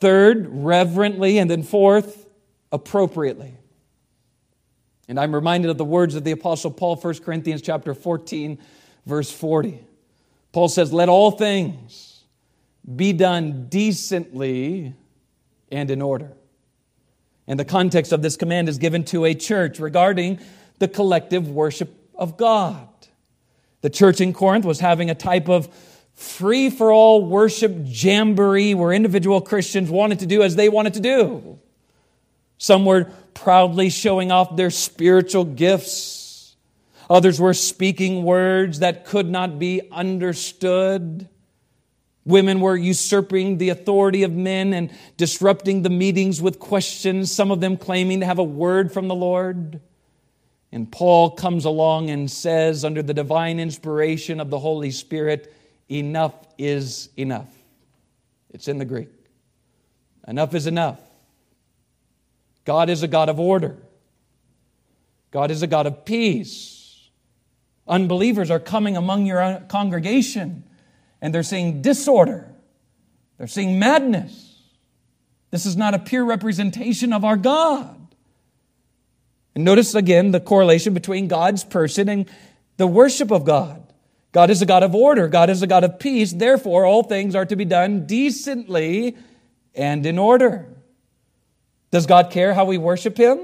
Third, 0.00 0.46
reverently. 0.48 1.38
And 1.38 1.50
then 1.50 1.62
fourth, 1.62 2.26
appropriately. 2.70 3.54
And 5.12 5.20
I'm 5.20 5.34
reminded 5.34 5.70
of 5.70 5.76
the 5.76 5.84
words 5.84 6.14
of 6.14 6.24
the 6.24 6.30
Apostle 6.30 6.70
Paul, 6.70 6.96
1 6.96 7.18
Corinthians 7.18 7.60
chapter 7.60 7.92
14, 7.92 8.56
verse 9.04 9.30
40. 9.30 9.78
Paul 10.52 10.70
says, 10.70 10.90
Let 10.90 11.10
all 11.10 11.32
things 11.32 12.22
be 12.96 13.12
done 13.12 13.66
decently 13.68 14.94
and 15.70 15.90
in 15.90 16.00
order. 16.00 16.32
And 17.46 17.60
the 17.60 17.64
context 17.66 18.12
of 18.12 18.22
this 18.22 18.38
command 18.38 18.70
is 18.70 18.78
given 18.78 19.04
to 19.04 19.26
a 19.26 19.34
church 19.34 19.78
regarding 19.78 20.40
the 20.78 20.88
collective 20.88 21.46
worship 21.46 21.94
of 22.14 22.38
God. 22.38 22.88
The 23.82 23.90
church 23.90 24.18
in 24.22 24.32
Corinth 24.32 24.64
was 24.64 24.80
having 24.80 25.10
a 25.10 25.14
type 25.14 25.50
of 25.50 25.68
free 26.14 26.70
for 26.70 26.90
all 26.90 27.22
worship 27.22 27.74
jamboree 27.84 28.72
where 28.72 28.94
individual 28.94 29.42
Christians 29.42 29.90
wanted 29.90 30.20
to 30.20 30.26
do 30.26 30.42
as 30.42 30.56
they 30.56 30.70
wanted 30.70 30.94
to 30.94 31.00
do. 31.00 31.58
Some 32.62 32.84
were 32.84 33.10
proudly 33.34 33.90
showing 33.90 34.30
off 34.30 34.54
their 34.54 34.70
spiritual 34.70 35.44
gifts. 35.44 36.54
Others 37.10 37.40
were 37.40 37.54
speaking 37.54 38.22
words 38.22 38.78
that 38.78 39.04
could 39.04 39.28
not 39.28 39.58
be 39.58 39.80
understood. 39.90 41.28
Women 42.24 42.60
were 42.60 42.76
usurping 42.76 43.58
the 43.58 43.70
authority 43.70 44.22
of 44.22 44.30
men 44.30 44.74
and 44.74 44.92
disrupting 45.16 45.82
the 45.82 45.90
meetings 45.90 46.40
with 46.40 46.60
questions, 46.60 47.32
some 47.32 47.50
of 47.50 47.60
them 47.60 47.76
claiming 47.76 48.20
to 48.20 48.26
have 48.26 48.38
a 48.38 48.44
word 48.44 48.92
from 48.92 49.08
the 49.08 49.14
Lord. 49.16 49.80
And 50.70 50.88
Paul 50.90 51.32
comes 51.32 51.64
along 51.64 52.10
and 52.10 52.30
says, 52.30 52.84
under 52.84 53.02
the 53.02 53.12
divine 53.12 53.58
inspiration 53.58 54.38
of 54.38 54.50
the 54.50 54.60
Holy 54.60 54.92
Spirit, 54.92 55.52
enough 55.90 56.36
is 56.58 57.08
enough. 57.16 57.52
It's 58.50 58.68
in 58.68 58.78
the 58.78 58.84
Greek. 58.84 59.10
Enough 60.28 60.54
is 60.54 60.68
enough. 60.68 61.00
God 62.64 62.90
is 62.90 63.02
a 63.02 63.08
God 63.08 63.28
of 63.28 63.40
order, 63.40 63.76
God 65.30 65.50
is 65.50 65.62
a 65.62 65.66
God 65.66 65.86
of 65.86 66.04
peace. 66.04 66.78
Unbelievers 67.88 68.50
are 68.50 68.60
coming 68.60 68.96
among 68.96 69.26
your 69.26 69.42
uh, 69.42 69.60
congregation 69.68 70.62
and 71.20 71.34
they're 71.34 71.42
seeing 71.42 71.82
disorder, 71.82 72.52
they're 73.38 73.46
seeing 73.46 73.78
madness. 73.78 74.50
This 75.50 75.66
is 75.66 75.76
not 75.76 75.92
a 75.92 75.98
pure 75.98 76.24
representation 76.24 77.12
of 77.12 77.24
our 77.24 77.36
God. 77.36 78.02
And 79.54 79.64
notice 79.64 79.94
again 79.94 80.30
the 80.30 80.40
correlation 80.40 80.94
between 80.94 81.28
God's 81.28 81.62
person 81.62 82.08
and 82.08 82.30
the 82.78 82.86
worship 82.86 83.30
of 83.30 83.44
God. 83.44 83.92
God 84.32 84.48
is 84.48 84.62
a 84.62 84.66
God 84.66 84.82
of 84.82 84.94
order, 84.94 85.28
God 85.28 85.50
is 85.50 85.62
a 85.62 85.66
God 85.66 85.84
of 85.84 85.98
peace. 85.98 86.32
Therefore, 86.32 86.86
all 86.86 87.02
things 87.02 87.34
are 87.34 87.44
to 87.44 87.54
be 87.54 87.66
done 87.66 88.06
decently 88.06 89.16
and 89.74 90.06
in 90.06 90.18
order. 90.18 90.68
Does 91.92 92.06
God 92.06 92.30
care 92.30 92.54
how 92.54 92.64
we 92.64 92.78
worship 92.78 93.16
Him? 93.16 93.38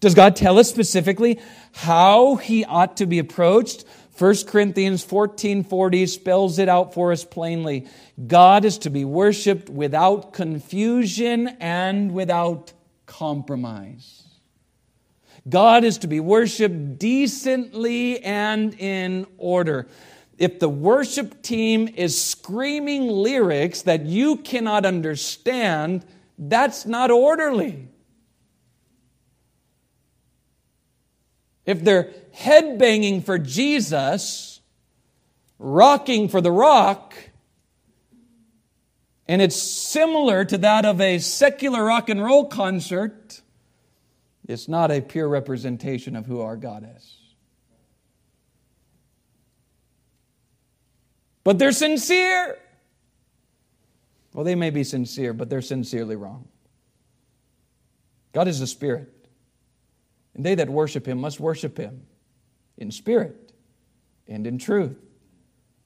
Does 0.00 0.14
God 0.14 0.34
tell 0.34 0.58
us 0.58 0.68
specifically 0.68 1.38
how 1.72 2.36
he 2.36 2.64
ought 2.64 2.96
to 2.96 3.06
be 3.06 3.18
approached? 3.18 3.84
1 4.16 4.46
Corinthians 4.46 5.04
14:40 5.04 6.06
spells 6.06 6.58
it 6.58 6.68
out 6.68 6.94
for 6.94 7.12
us 7.12 7.24
plainly. 7.24 7.86
God 8.26 8.64
is 8.64 8.78
to 8.78 8.90
be 8.90 9.04
worshiped 9.04 9.68
without 9.68 10.32
confusion 10.32 11.48
and 11.60 12.12
without 12.12 12.72
compromise. 13.04 14.22
God 15.48 15.84
is 15.84 15.98
to 15.98 16.06
be 16.06 16.20
worshiped 16.20 16.98
decently 16.98 18.22
and 18.22 18.74
in 18.78 19.26
order. 19.36 19.86
If 20.38 20.58
the 20.58 20.68
worship 20.68 21.42
team 21.42 21.88
is 21.94 22.18
screaming 22.18 23.08
lyrics 23.08 23.82
that 23.82 24.06
you 24.06 24.36
cannot 24.36 24.86
understand, 24.86 26.04
that's 26.40 26.86
not 26.86 27.10
orderly. 27.10 27.86
If 31.66 31.84
they're 31.84 32.10
headbanging 32.34 33.24
for 33.24 33.38
Jesus, 33.38 34.60
rocking 35.58 36.28
for 36.28 36.40
the 36.40 36.50
rock, 36.50 37.14
and 39.28 39.42
it's 39.42 39.62
similar 39.62 40.44
to 40.46 40.58
that 40.58 40.86
of 40.86 41.00
a 41.00 41.18
secular 41.18 41.84
rock 41.84 42.08
and 42.08 42.24
roll 42.24 42.46
concert, 42.46 43.42
it's 44.48 44.66
not 44.66 44.90
a 44.90 45.02
pure 45.02 45.28
representation 45.28 46.16
of 46.16 46.24
who 46.24 46.40
our 46.40 46.56
God 46.56 46.88
is. 46.96 47.16
But 51.44 51.58
they're 51.58 51.72
sincere. 51.72 52.58
Well, 54.32 54.44
they 54.44 54.54
may 54.54 54.70
be 54.70 54.84
sincere, 54.84 55.32
but 55.32 55.50
they're 55.50 55.62
sincerely 55.62 56.16
wrong. 56.16 56.48
God 58.32 58.48
is 58.48 58.60
a 58.60 58.66
spirit. 58.66 59.12
And 60.34 60.44
they 60.44 60.54
that 60.54 60.70
worship 60.70 61.06
him 61.06 61.18
must 61.18 61.40
worship 61.40 61.76
him 61.76 62.06
in 62.78 62.90
spirit 62.90 63.52
and 64.28 64.46
in 64.46 64.58
truth, 64.58 64.96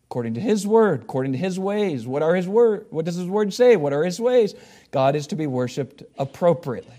according 0.05 0.35
to 0.35 0.41
his 0.41 0.67
word, 0.67 1.03
according 1.03 1.33
to 1.33 1.39
his 1.39 1.59
ways. 1.59 2.07
What 2.07 2.23
are 2.23 2.35
his 2.35 2.47
word? 2.47 2.87
What 2.91 3.07
does 3.07 3.17
his 3.17 3.27
word 3.27 3.55
say? 3.55 3.77
What 3.77 3.95
are 3.95 4.05
his 4.05 4.21
ways? 4.21 4.55
God 4.91 5.17
is 5.17 5.27
to 5.29 5.37
be 5.37 5.47
worshiped 5.47 6.03
appropriately. 6.19 6.95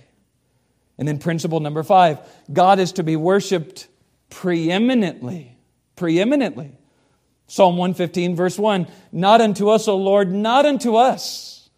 And 0.97 1.07
then 1.07 1.19
principle 1.19 1.59
number 1.59 1.83
five 1.83 2.19
God 2.51 2.79
is 2.79 2.93
to 2.93 3.03
be 3.03 3.15
worshiped 3.15 3.87
preeminently. 4.29 5.57
Preeminently. 5.95 6.77
Psalm 7.47 7.77
115, 7.77 8.35
verse 8.35 8.57
1 8.57 8.87
Not 9.11 9.41
unto 9.41 9.69
us, 9.69 9.87
O 9.87 9.97
Lord, 9.97 10.31
not 10.31 10.65
unto 10.65 10.95
us, 10.95 11.69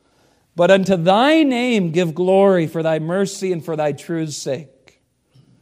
but 0.56 0.72
unto 0.72 0.96
thy 0.96 1.44
name 1.44 1.92
give 1.92 2.16
glory 2.16 2.68
for 2.68 2.82
thy 2.82 3.00
mercy 3.00 3.52
and 3.52 3.64
for 3.64 3.76
thy 3.76 3.92
truth's 3.92 4.38
sake. 4.38 5.02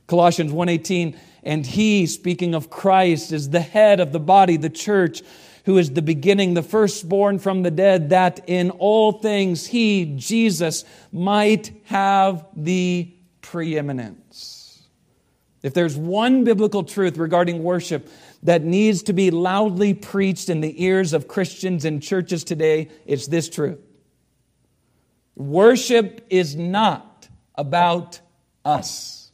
Colossians 0.08 0.52
1:18 0.52 1.18
and 1.44 1.66
he 1.66 2.06
speaking 2.06 2.56
of 2.56 2.70
Christ 2.70 3.32
is 3.32 3.50
the 3.50 3.60
head 3.60 4.00
of 4.00 4.12
the 4.12 4.20
body 4.20 4.58
the 4.58 4.70
church 4.70 5.22
who 5.66 5.78
is 5.78 5.92
the 5.92 6.02
beginning 6.02 6.54
the 6.54 6.64
firstborn 6.64 7.40
from 7.40 7.64
the 7.64 7.72
dead 7.72 8.10
that 8.10 8.42
in 8.48 8.70
all 8.72 9.14
things 9.14 9.66
he 9.66 10.14
Jesus 10.16 10.86
might 11.12 11.72
have 11.86 12.46
the 12.56 13.12
preeminence. 13.42 14.65
If 15.66 15.74
there's 15.74 15.98
one 15.98 16.44
biblical 16.44 16.84
truth 16.84 17.18
regarding 17.18 17.64
worship 17.64 18.08
that 18.44 18.64
needs 18.64 19.02
to 19.02 19.14
be 19.14 19.32
loudly 19.32 19.96
preached 19.96 20.48
in 20.48 20.62
the 20.62 20.84
ears 20.84 21.12
of 21.12 21.28
Christians 21.28 21.86
in 21.86 22.02
churches 22.02 22.44
today, 22.44 22.90
it's 23.08 23.26
this 23.26 23.50
truth. 23.50 23.80
Worship 25.36 26.24
is 26.30 26.56
not 26.56 27.28
about 27.56 28.22
us. 28.64 29.32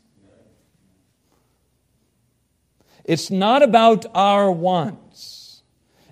It's 3.04 3.30
not 3.30 3.62
about 3.62 4.06
our 4.15 4.50
wants. 4.50 5.63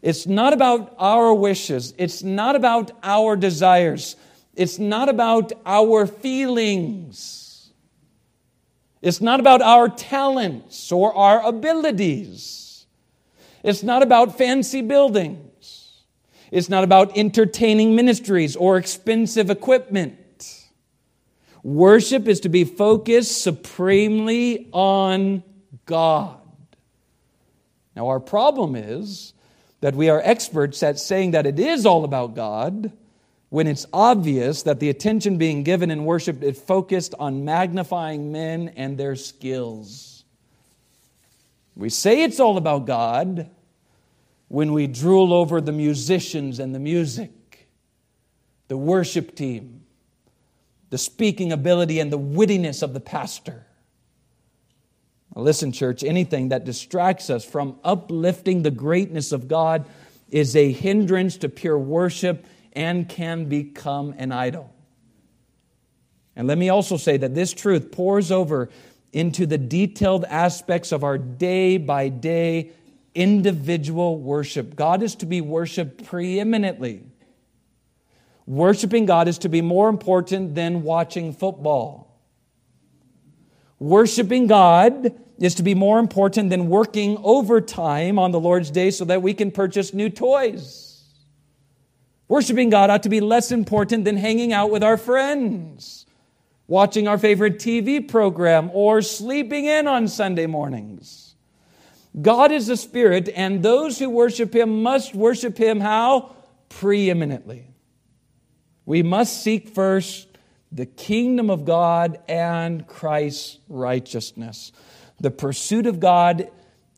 It's 0.02 0.28
not 0.28 0.52
about 0.52 0.96
our 1.00 1.34
wishes. 1.34 1.94
It's 1.98 2.24
not 2.24 2.58
about 2.58 2.92
our 3.04 3.38
desires. 3.38 4.18
It's 4.54 4.80
not 4.80 5.08
about 5.08 5.54
our 5.66 6.06
feelings. 6.06 7.49
It's 9.02 9.22
not 9.22 9.40
about 9.40 9.62
our 9.62 9.88
talents 9.88 10.92
or 10.92 11.16
our 11.16 11.42
abilities. 11.42 12.86
It's 13.64 13.84
not 13.84 14.04
about 14.04 14.38
fancy 14.38 14.82
buildings. 14.82 16.04
It's 16.52 16.70
not 16.70 16.84
about 16.84 17.18
entertaining 17.18 17.96
ministries 17.96 18.56
or 18.56 18.78
expensive 18.78 19.50
equipment. 19.50 20.16
Worship 21.64 22.28
is 22.28 22.40
to 22.42 22.50
be 22.50 22.64
focused 22.64 23.42
supremely 23.42 24.70
on 24.72 25.44
God. 25.86 26.40
Now, 27.96 28.08
our 28.08 28.20
problem 28.20 28.76
is 28.76 29.34
that 29.82 29.96
we 29.96 30.10
are 30.10 30.22
experts 30.24 30.82
at 30.84 31.00
saying 31.00 31.32
that 31.32 31.46
it 31.46 31.60
is 31.60 31.86
all 31.86 32.04
about 32.04 32.36
God 32.36 32.92
when 33.50 33.66
it's 33.66 33.86
obvious 33.92 34.64
that 34.64 34.80
the 34.80 34.90
attention 34.90 35.38
being 35.38 35.64
given 35.64 35.90
in 35.90 36.06
worship 36.06 36.44
is 36.44 36.60
focused 36.60 37.16
on 37.20 37.44
magnifying 37.44 38.32
men 38.32 38.70
and 38.76 38.98
their 38.98 39.16
skills. 39.16 40.24
We 41.76 41.90
say 41.90 42.24
it's 42.24 42.40
all 42.40 42.58
about 42.58 42.86
God 42.86 43.50
when 44.50 44.74
we 44.74 44.88
drool 44.88 45.34
over 45.34 45.62
the 45.62 45.72
musicians 45.72 46.60
and 46.60 46.76
the 46.76 46.80
music, 46.80 47.68
the 48.68 48.78
worship 48.78 49.36
team, 49.36 49.84
the 50.90 50.98
speaking 50.98 51.52
ability 51.52 52.00
and 52.00 52.12
the 52.12 52.20
wittiness 52.20 52.84
of 52.84 52.94
the 52.94 53.00
pastor. 53.00 53.66
Listen, 55.36 55.72
church, 55.72 56.04
anything 56.04 56.50
that 56.50 56.66
distracts 56.66 57.30
us 57.30 57.46
from 57.46 57.78
uplifting 57.84 58.64
the 58.64 58.72
greatness 58.72 59.32
of 59.32 59.48
God 59.48 59.86
is 60.30 60.56
a 60.56 60.72
hindrance 60.72 61.38
to 61.38 61.50
pure 61.50 61.78
worship 61.78 62.46
and 62.74 63.08
can 63.08 63.46
become 63.46 64.14
an 64.18 64.32
idol. 64.32 64.74
And 66.36 66.48
let 66.48 66.58
me 66.58 66.70
also 66.70 66.98
say 66.98 67.18
that 67.18 67.36
this 67.36 67.54
truth 67.54 67.92
pours 67.92 68.32
over 68.32 68.70
into 69.12 69.46
the 69.46 69.58
detailed 69.58 70.26
aspects 70.26 70.92
of 70.92 71.04
our 71.04 71.18
day 71.18 71.78
by 71.78 72.10
day 72.10 72.72
individual 73.16 74.20
worship. 74.20 74.76
God 74.76 75.04
is 75.04 75.16
to 75.16 75.26
be 75.26 75.42
worshiped 75.42 76.06
preeminently. 76.06 77.04
Worshiping 78.46 79.06
God 79.06 79.28
is 79.28 79.38
to 79.40 79.50
be 79.50 79.62
more 79.62 79.90
important 79.90 80.56
than 80.56 80.84
watching 80.84 81.34
football. 81.34 82.20
Worshiping 83.78 84.48
God 84.48 85.14
is 85.40 85.56
to 85.56 85.64
be 85.64 85.74
more 85.74 86.00
important 86.00 86.50
than 86.50 86.68
working 86.68 87.18
overtime 87.24 88.20
on 88.20 88.32
the 88.32 88.40
Lord's 88.40 88.72
day 88.72 88.92
so 88.92 89.06
that 89.06 89.22
we 89.22 89.34
can 89.34 89.52
purchase 89.52 89.94
new 89.94 90.10
toys. 90.10 90.89
Worshiping 92.30 92.70
God 92.70 92.92
ought 92.92 93.04
to 93.04 93.10
be 93.10 93.22
less 93.22 93.52
important 93.52 94.06
than 94.06 94.16
hanging 94.16 94.54
out 94.54 94.70
with 94.70 94.84
our 94.84 94.98
friends, 94.98 96.06
watching 96.68 97.08
our 97.08 97.18
favorite 97.18 97.58
TV 97.58 98.08
program, 98.08 98.70
or 98.72 99.02
sleeping 99.02 99.66
in 99.66 99.88
on 99.88 100.08
Sunday 100.08 100.46
mornings. 100.46 101.34
God 102.22 102.52
is 102.52 102.70
a 102.70 102.78
spirit, 102.78 103.30
and 103.36 103.64
those 103.64 103.98
who 103.98 104.12
worship 104.12 104.54
Him 104.54 104.84
must 104.84 105.16
worship 105.16 105.58
Him 105.58 105.80
how? 105.80 106.36
Preeminently. 106.70 107.66
We 108.86 109.02
must 109.02 109.44
seek 109.44 109.68
first 109.68 110.28
the 110.72 110.86
kingdom 110.86 111.50
of 111.50 111.66
God 111.66 112.20
and 112.28 112.86
Christ's 112.86 113.58
righteousness. 113.68 114.72
The 115.20 115.32
pursuit 115.32 115.88
of 115.88 116.00
God 116.00 116.52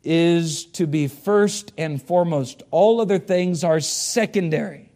is 0.04 0.66
to 0.66 0.88
be 0.88 1.08
first 1.08 1.72
and 1.78 2.02
foremost. 2.02 2.64
All 2.70 3.00
other 3.00 3.18
things 3.18 3.64
are 3.64 3.80
secondary. 3.80 4.91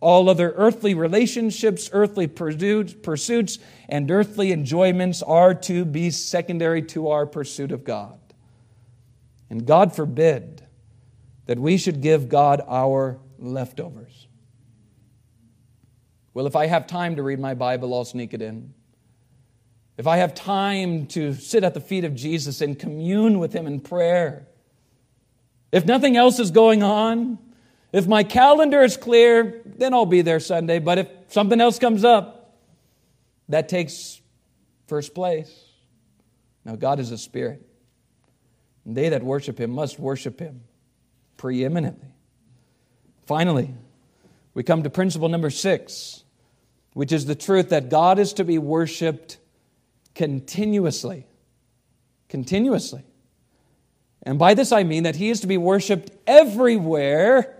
All 0.00 0.28
other 0.28 0.52
earthly 0.56 0.94
relationships, 0.94 1.90
earthly 1.92 2.28
pursuits, 2.28 3.58
and 3.88 4.10
earthly 4.10 4.52
enjoyments 4.52 5.22
are 5.22 5.54
to 5.54 5.84
be 5.84 6.10
secondary 6.10 6.82
to 6.82 7.08
our 7.08 7.26
pursuit 7.26 7.72
of 7.72 7.84
God. 7.84 8.18
And 9.50 9.66
God 9.66 9.94
forbid 9.94 10.62
that 11.46 11.58
we 11.58 11.78
should 11.78 12.00
give 12.00 12.28
God 12.28 12.62
our 12.68 13.18
leftovers. 13.38 14.26
Well, 16.34 16.46
if 16.46 16.54
I 16.54 16.66
have 16.66 16.86
time 16.86 17.16
to 17.16 17.22
read 17.22 17.40
my 17.40 17.54
Bible, 17.54 17.92
I'll 17.92 18.04
sneak 18.04 18.34
it 18.34 18.42
in. 18.42 18.74
If 19.96 20.06
I 20.06 20.18
have 20.18 20.32
time 20.34 21.06
to 21.08 21.34
sit 21.34 21.64
at 21.64 21.74
the 21.74 21.80
feet 21.80 22.04
of 22.04 22.14
Jesus 22.14 22.60
and 22.60 22.78
commune 22.78 23.40
with 23.40 23.52
Him 23.52 23.66
in 23.66 23.80
prayer, 23.80 24.46
if 25.72 25.84
nothing 25.84 26.16
else 26.16 26.38
is 26.38 26.52
going 26.52 26.84
on, 26.84 27.38
if 27.92 28.06
my 28.06 28.22
calendar 28.22 28.82
is 28.82 28.96
clear, 28.96 29.62
then 29.64 29.94
I'll 29.94 30.06
be 30.06 30.22
there 30.22 30.40
Sunday. 30.40 30.78
But 30.78 30.98
if 30.98 31.08
something 31.28 31.60
else 31.60 31.78
comes 31.78 32.04
up, 32.04 32.56
that 33.48 33.68
takes 33.68 34.20
first 34.86 35.14
place. 35.14 35.64
Now, 36.64 36.76
God 36.76 37.00
is 37.00 37.10
a 37.10 37.18
spirit. 37.18 37.66
And 38.84 38.96
they 38.96 39.08
that 39.10 39.22
worship 39.22 39.58
Him 39.58 39.70
must 39.70 39.98
worship 39.98 40.38
Him 40.38 40.62
preeminently. 41.36 42.08
Finally, 43.26 43.74
we 44.54 44.62
come 44.62 44.82
to 44.82 44.90
principle 44.90 45.28
number 45.28 45.50
six, 45.50 46.24
which 46.94 47.12
is 47.12 47.26
the 47.26 47.34
truth 47.34 47.70
that 47.70 47.90
God 47.90 48.18
is 48.18 48.32
to 48.34 48.44
be 48.44 48.58
worshiped 48.58 49.38
continuously. 50.14 51.26
continuously. 52.28 53.04
And 54.22 54.38
by 54.38 54.54
this 54.54 54.72
I 54.72 54.82
mean 54.82 55.04
that 55.04 55.16
he 55.16 55.30
is 55.30 55.40
to 55.40 55.46
be 55.46 55.56
worshiped 55.56 56.10
everywhere 56.26 57.57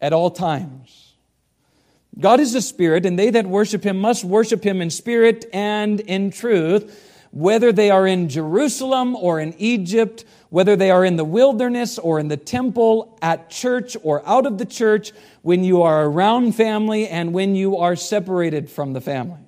at 0.00 0.12
all 0.12 0.30
times. 0.30 1.14
God 2.18 2.40
is 2.40 2.54
a 2.54 2.62
spirit, 2.62 3.06
and 3.06 3.18
they 3.18 3.30
that 3.30 3.46
worship 3.46 3.84
him 3.84 3.98
must 3.98 4.24
worship 4.24 4.64
him 4.64 4.82
in 4.82 4.90
spirit 4.90 5.46
and 5.52 6.00
in 6.00 6.30
truth, 6.30 7.06
whether 7.30 7.72
they 7.72 7.90
are 7.90 8.06
in 8.06 8.28
Jerusalem 8.28 9.14
or 9.14 9.38
in 9.38 9.54
Egypt, 9.58 10.24
whether 10.48 10.74
they 10.74 10.90
are 10.90 11.04
in 11.04 11.16
the 11.16 11.24
wilderness 11.24 11.98
or 11.98 12.18
in 12.18 12.28
the 12.28 12.36
temple, 12.36 13.16
at 13.22 13.50
church 13.50 13.96
or 14.02 14.26
out 14.28 14.46
of 14.46 14.58
the 14.58 14.64
church, 14.64 15.12
when 15.42 15.62
you 15.62 15.82
are 15.82 16.04
around 16.04 16.56
family 16.56 17.06
and 17.06 17.32
when 17.32 17.54
you 17.54 17.76
are 17.76 17.94
separated 17.94 18.68
from 18.68 18.92
the 18.92 19.00
family. 19.00 19.38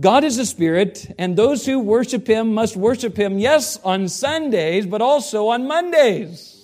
God 0.00 0.24
is 0.24 0.38
a 0.38 0.46
spirit, 0.46 1.14
and 1.18 1.36
those 1.36 1.66
who 1.66 1.78
worship 1.78 2.26
him 2.26 2.54
must 2.54 2.76
worship 2.76 3.18
him, 3.18 3.38
yes, 3.38 3.78
on 3.84 4.08
Sundays, 4.08 4.86
but 4.86 5.02
also 5.02 5.48
on 5.48 5.66
Mondays. 5.66 6.59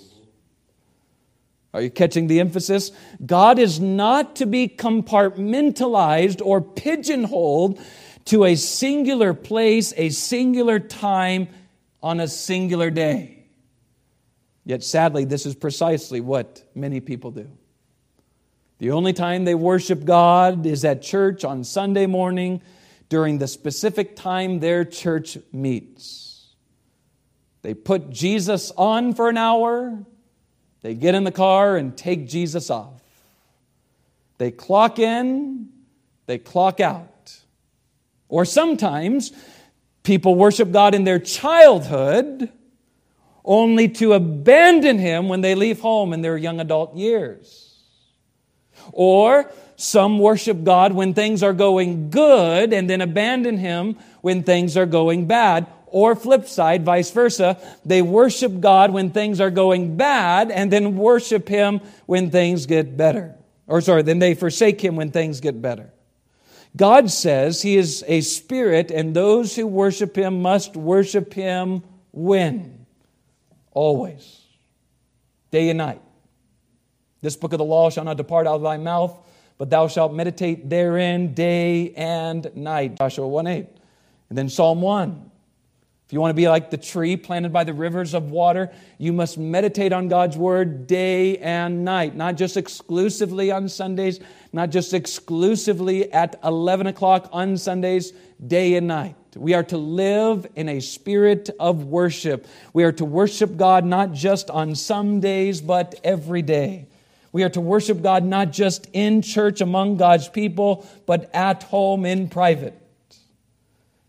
Are 1.77 1.83
you 1.83 1.91
catching 1.91 2.27
the 2.27 2.41
emphasis? 2.41 2.91
God 3.27 3.59
is 3.59 3.79
not 3.79 4.37
to 4.37 4.47
be 4.47 4.67
compartmentalized 4.67 6.41
or 6.43 6.63
pigeonholed 6.63 7.79
to 8.25 8.47
a 8.47 8.55
singular 8.55 9.35
place, 9.35 9.93
a 9.99 10.09
singular 10.09 10.81
time, 10.81 11.49
on 12.03 12.19
a 12.19 12.29
singular 12.29 12.89
day. 12.89 13.45
Yet 14.65 14.85
sadly, 14.85 15.27
this 15.27 15.45
is 15.45 15.55
precisely 15.55 16.23
what 16.23 16.65
many 16.75 17.01
people 17.01 17.31
do. 17.31 17.51
The 18.79 18.93
only 18.93 19.13
time 19.13 19.45
they 19.45 19.55
worship 19.55 20.07
God 20.07 20.65
is 20.65 20.83
at 20.83 21.03
church 21.03 21.45
on 21.45 21.63
Sunday 21.63 22.07
morning 22.07 22.63
during 23.11 23.37
the 23.37 23.49
specific 23.49 24.17
time 24.17 24.61
their 24.61 24.87
church 24.87 25.37
meets. 25.53 26.55
They 27.61 27.75
put 27.75 28.09
Jesus 28.09 28.73
on 28.79 29.13
for 29.13 29.29
an 29.29 29.37
hour, 29.37 30.07
they 30.87 30.95
get 30.95 31.17
in 31.17 31.25
the 31.25 31.33
car 31.33 31.77
and 31.77 31.97
take 31.97 32.29
Jesus 32.29 32.71
off. 32.71 33.03
They 34.39 34.53
clock 34.53 35.01
in, 35.01 35.69
they 36.27 36.39
clock 36.39 36.79
out. 36.79 37.37
Or 38.29 38.45
sometimes 38.45 39.33
people 40.05 40.37
worship 40.37 40.71
God 40.71 40.95
in 40.95 41.03
their 41.03 41.19
childhood 41.19 42.53
only 43.45 43.89
to 43.89 44.13
abandon 44.13 45.01
Him 45.01 45.29
when 45.29 45.41
they 45.41 45.57
leave 45.57 45.81
home 45.81 46.13
in 46.13 46.23
their 46.23 46.37
young 46.37 46.61
adult 46.61 46.95
years. 46.95 47.83
Or 48.93 49.51
some 49.75 50.21
worship 50.21 50.63
God 50.63 50.93
when 50.93 51.15
things 51.15 51.43
are 51.43 51.53
going 51.53 52.11
good 52.11 52.73
and 52.73 52.89
then 52.89 53.01
abandon 53.01 53.59
Him 53.59 53.97
when 54.21 54.45
things 54.45 54.77
are 54.77 54.87
going 54.87 55.27
bad. 55.27 55.67
Or 55.87 56.17
flip 56.17 56.47
side, 56.47 56.85
vice 56.85 57.11
versa. 57.11 57.59
They 57.85 58.03
worship 58.03 58.61
God 58.61 58.93
when 58.93 59.11
things 59.11 59.41
are 59.41 59.51
going 59.51 59.97
bad 59.97 60.51
and 60.51 60.71
then 60.71 60.97
worship 60.97 61.49
Him 61.49 61.81
when 62.07 62.31
things 62.31 62.67
get 62.67 62.97
better. 62.97 63.35
Or 63.67 63.81
sorry, 63.81 64.03
then 64.03 64.19
they 64.19 64.35
forsake 64.35 64.81
Him 64.81 64.97
when 64.97 65.11
things 65.11 65.41
get 65.41 65.63
better. 65.63 65.93
God 66.77 67.11
says 67.11 67.63
He 67.63 67.77
is 67.77 68.05
a 68.07 68.21
spirit 68.21 68.91
and 68.91 69.15
those 69.15 69.57
who 69.57 69.67
worship 69.67 70.17
Him 70.17 70.43
must 70.43 70.77
worship 70.77 71.33
Him 71.33 71.83
when? 72.13 72.87
Always. 73.73 74.41
Day 75.51 75.69
and 75.71 75.79
night. 75.79 76.03
This 77.23 77.37
book 77.37 77.53
of 77.53 77.59
the 77.59 77.65
law 77.65 77.91
shall 77.91 78.05
not 78.05 78.17
depart 78.17 78.47
out 78.47 78.57
of 78.57 78.63
thy 78.63 78.77
mouth, 78.77 79.17
but 79.59 79.71
thou 79.71 79.89
shalt 79.89 80.13
meditate 80.13 80.69
therein 80.69 81.35
day 81.35 81.93
and 81.95 82.51
night. 82.55 82.99
Joshua 82.99 83.27
1 83.27 83.47
8. 83.47 83.67
And 84.29 84.39
then 84.39 84.49
Psalm 84.49 84.81
1. 84.81 85.31
If 86.07 86.13
you 86.13 86.21
want 86.21 86.31
to 86.31 86.35
be 86.35 86.49
like 86.49 86.71
the 86.71 86.77
tree 86.77 87.17
planted 87.17 87.53
by 87.53 87.65
the 87.65 87.75
rivers 87.75 88.15
of 88.15 88.31
water, 88.31 88.71
you 88.97 89.13
must 89.13 89.39
meditate 89.39 89.93
on 89.93 90.07
God's 90.07 90.37
word 90.37 90.87
day 90.87 91.37
and 91.39 91.85
night, 91.85 92.15
not 92.15 92.37
just 92.37 92.57
exclusively 92.57 93.51
on 93.51 93.69
Sundays, 93.69 94.21
not 94.53 94.71
just 94.71 94.95
exclusively 94.95 96.13
at 96.13 96.39
11 96.45 96.87
o'clock 96.87 97.29
on 97.33 97.57
Sundays, 97.57 98.13
day 98.47 98.77
and 98.77 98.87
night. 98.87 99.17
We 99.35 99.55
are 99.55 99.65
to 99.65 99.77
live 99.77 100.47
in 100.55 100.69
a 100.69 100.79
spirit 100.79 101.51
of 101.59 101.87
worship. 101.87 102.47
We 102.73 102.85
are 102.85 102.93
to 102.93 103.05
worship 103.05 103.57
God 103.57 103.85
not 103.85 104.13
just 104.13 104.49
on 104.49 104.77
some 104.77 105.19
days, 105.19 105.61
but 105.61 105.97
every 106.05 106.43
day. 106.43 106.87
We 107.33 107.43
are 107.43 107.51
to 107.51 107.61
worship 107.61 108.01
God 108.01 108.25
not 108.25 108.53
just 108.53 108.89
in 108.93 109.23
church 109.23 109.61
among 109.61 109.97
God's 109.97 110.29
people, 110.29 110.89
but 111.05 111.29
at 111.35 111.65
home 111.65 112.07
in 112.07 112.29
private. 112.29 112.81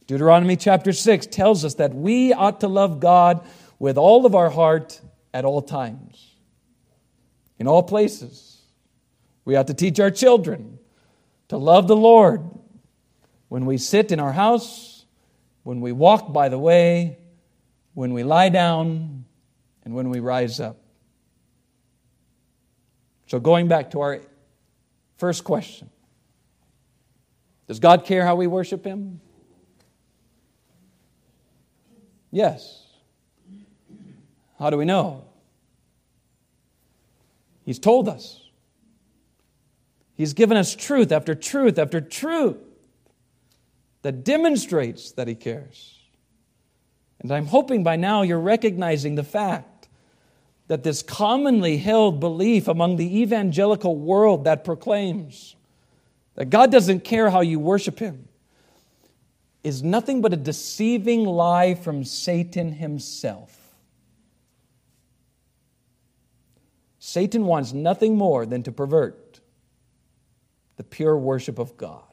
Deuteronomy 0.07 0.55
chapter 0.55 0.93
6 0.93 1.27
tells 1.27 1.65
us 1.65 1.75
that 1.75 1.93
we 1.93 2.31
ought 2.31 2.61
to 2.61 2.69
love 2.69 3.01
God 3.01 3.45
with 3.77 3.97
all 3.97 4.25
of 4.25 4.35
our 4.35 4.49
heart 4.49 5.01
at 5.33 5.43
all 5.43 5.61
times, 5.61 6.33
in 7.59 7.67
all 7.67 7.83
places. 7.83 8.61
We 9.43 9.57
ought 9.57 9.67
to 9.67 9.73
teach 9.73 9.99
our 9.99 10.09
children 10.09 10.79
to 11.49 11.57
love 11.57 11.87
the 11.87 11.95
Lord 11.95 12.41
when 13.49 13.65
we 13.65 13.77
sit 13.77 14.11
in 14.13 14.19
our 14.19 14.31
house, 14.31 15.05
when 15.63 15.81
we 15.81 15.91
walk 15.91 16.31
by 16.31 16.47
the 16.47 16.57
way, 16.57 17.17
when 17.93 18.13
we 18.13 18.23
lie 18.23 18.49
down, 18.49 19.25
and 19.83 19.93
when 19.93 20.09
we 20.09 20.19
rise 20.19 20.59
up. 20.59 20.77
So, 23.27 23.39
going 23.39 23.67
back 23.67 23.91
to 23.91 24.01
our 24.01 24.21
first 25.17 25.43
question 25.43 25.89
Does 27.67 27.79
God 27.79 28.05
care 28.05 28.25
how 28.25 28.35
we 28.35 28.47
worship 28.47 28.85
Him? 28.85 29.19
Yes. 32.31 32.83
How 34.59 34.69
do 34.69 34.77
we 34.77 34.85
know? 34.85 35.23
He's 37.65 37.79
told 37.79 38.07
us. 38.07 38.41
He's 40.15 40.33
given 40.33 40.57
us 40.57 40.75
truth 40.75 41.11
after 41.11 41.35
truth 41.35 41.77
after 41.77 42.01
truth 42.01 42.57
that 44.01 44.23
demonstrates 44.23 45.11
that 45.11 45.27
He 45.27 45.35
cares. 45.35 45.99
And 47.19 47.31
I'm 47.31 47.45
hoping 47.45 47.83
by 47.83 47.95
now 47.95 48.21
you're 48.21 48.39
recognizing 48.39 49.15
the 49.15 49.23
fact 49.23 49.87
that 50.67 50.83
this 50.83 51.01
commonly 51.01 51.77
held 51.77 52.19
belief 52.19 52.67
among 52.67 52.97
the 52.97 53.21
evangelical 53.21 53.95
world 53.95 54.43
that 54.45 54.63
proclaims 54.63 55.55
that 56.35 56.49
God 56.49 56.71
doesn't 56.71 57.03
care 57.03 57.29
how 57.29 57.41
you 57.41 57.59
worship 57.59 57.99
Him 57.99 58.26
is 59.67 59.83
nothing 59.83 60.21
but 60.21 60.31
a 60.31 60.37
deceiving 60.37 61.25
lie 61.25 61.75
from 61.75 62.05
Satan 62.05 62.71
himself. 62.71 63.53
Satan 66.99 67.45
wants 67.45 67.73
nothing 67.73 68.17
more 68.17 68.45
than 68.45 68.63
to 68.63 68.71
pervert 68.71 69.41
the 70.77 70.83
pure 70.83 71.17
worship 71.17 71.59
of 71.59 71.75
God. 71.75 72.03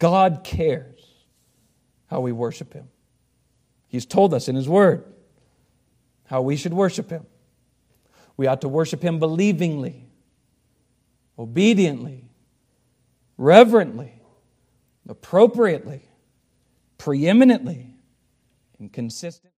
God 0.00 0.40
cares 0.42 1.00
how 2.06 2.20
we 2.20 2.32
worship 2.32 2.72
Him. 2.72 2.88
He's 3.86 4.06
told 4.06 4.34
us 4.34 4.48
in 4.48 4.56
His 4.56 4.68
Word 4.68 5.04
how 6.26 6.42
we 6.42 6.56
should 6.56 6.74
worship 6.74 7.10
Him. 7.10 7.24
We 8.36 8.48
ought 8.48 8.62
to 8.62 8.68
worship 8.68 9.00
Him 9.00 9.20
believingly, 9.20 10.06
obediently, 11.38 12.24
reverently, 13.36 14.13
appropriately, 15.08 16.02
preeminently, 16.98 17.94
and 18.78 18.92
consistently. 18.92 19.50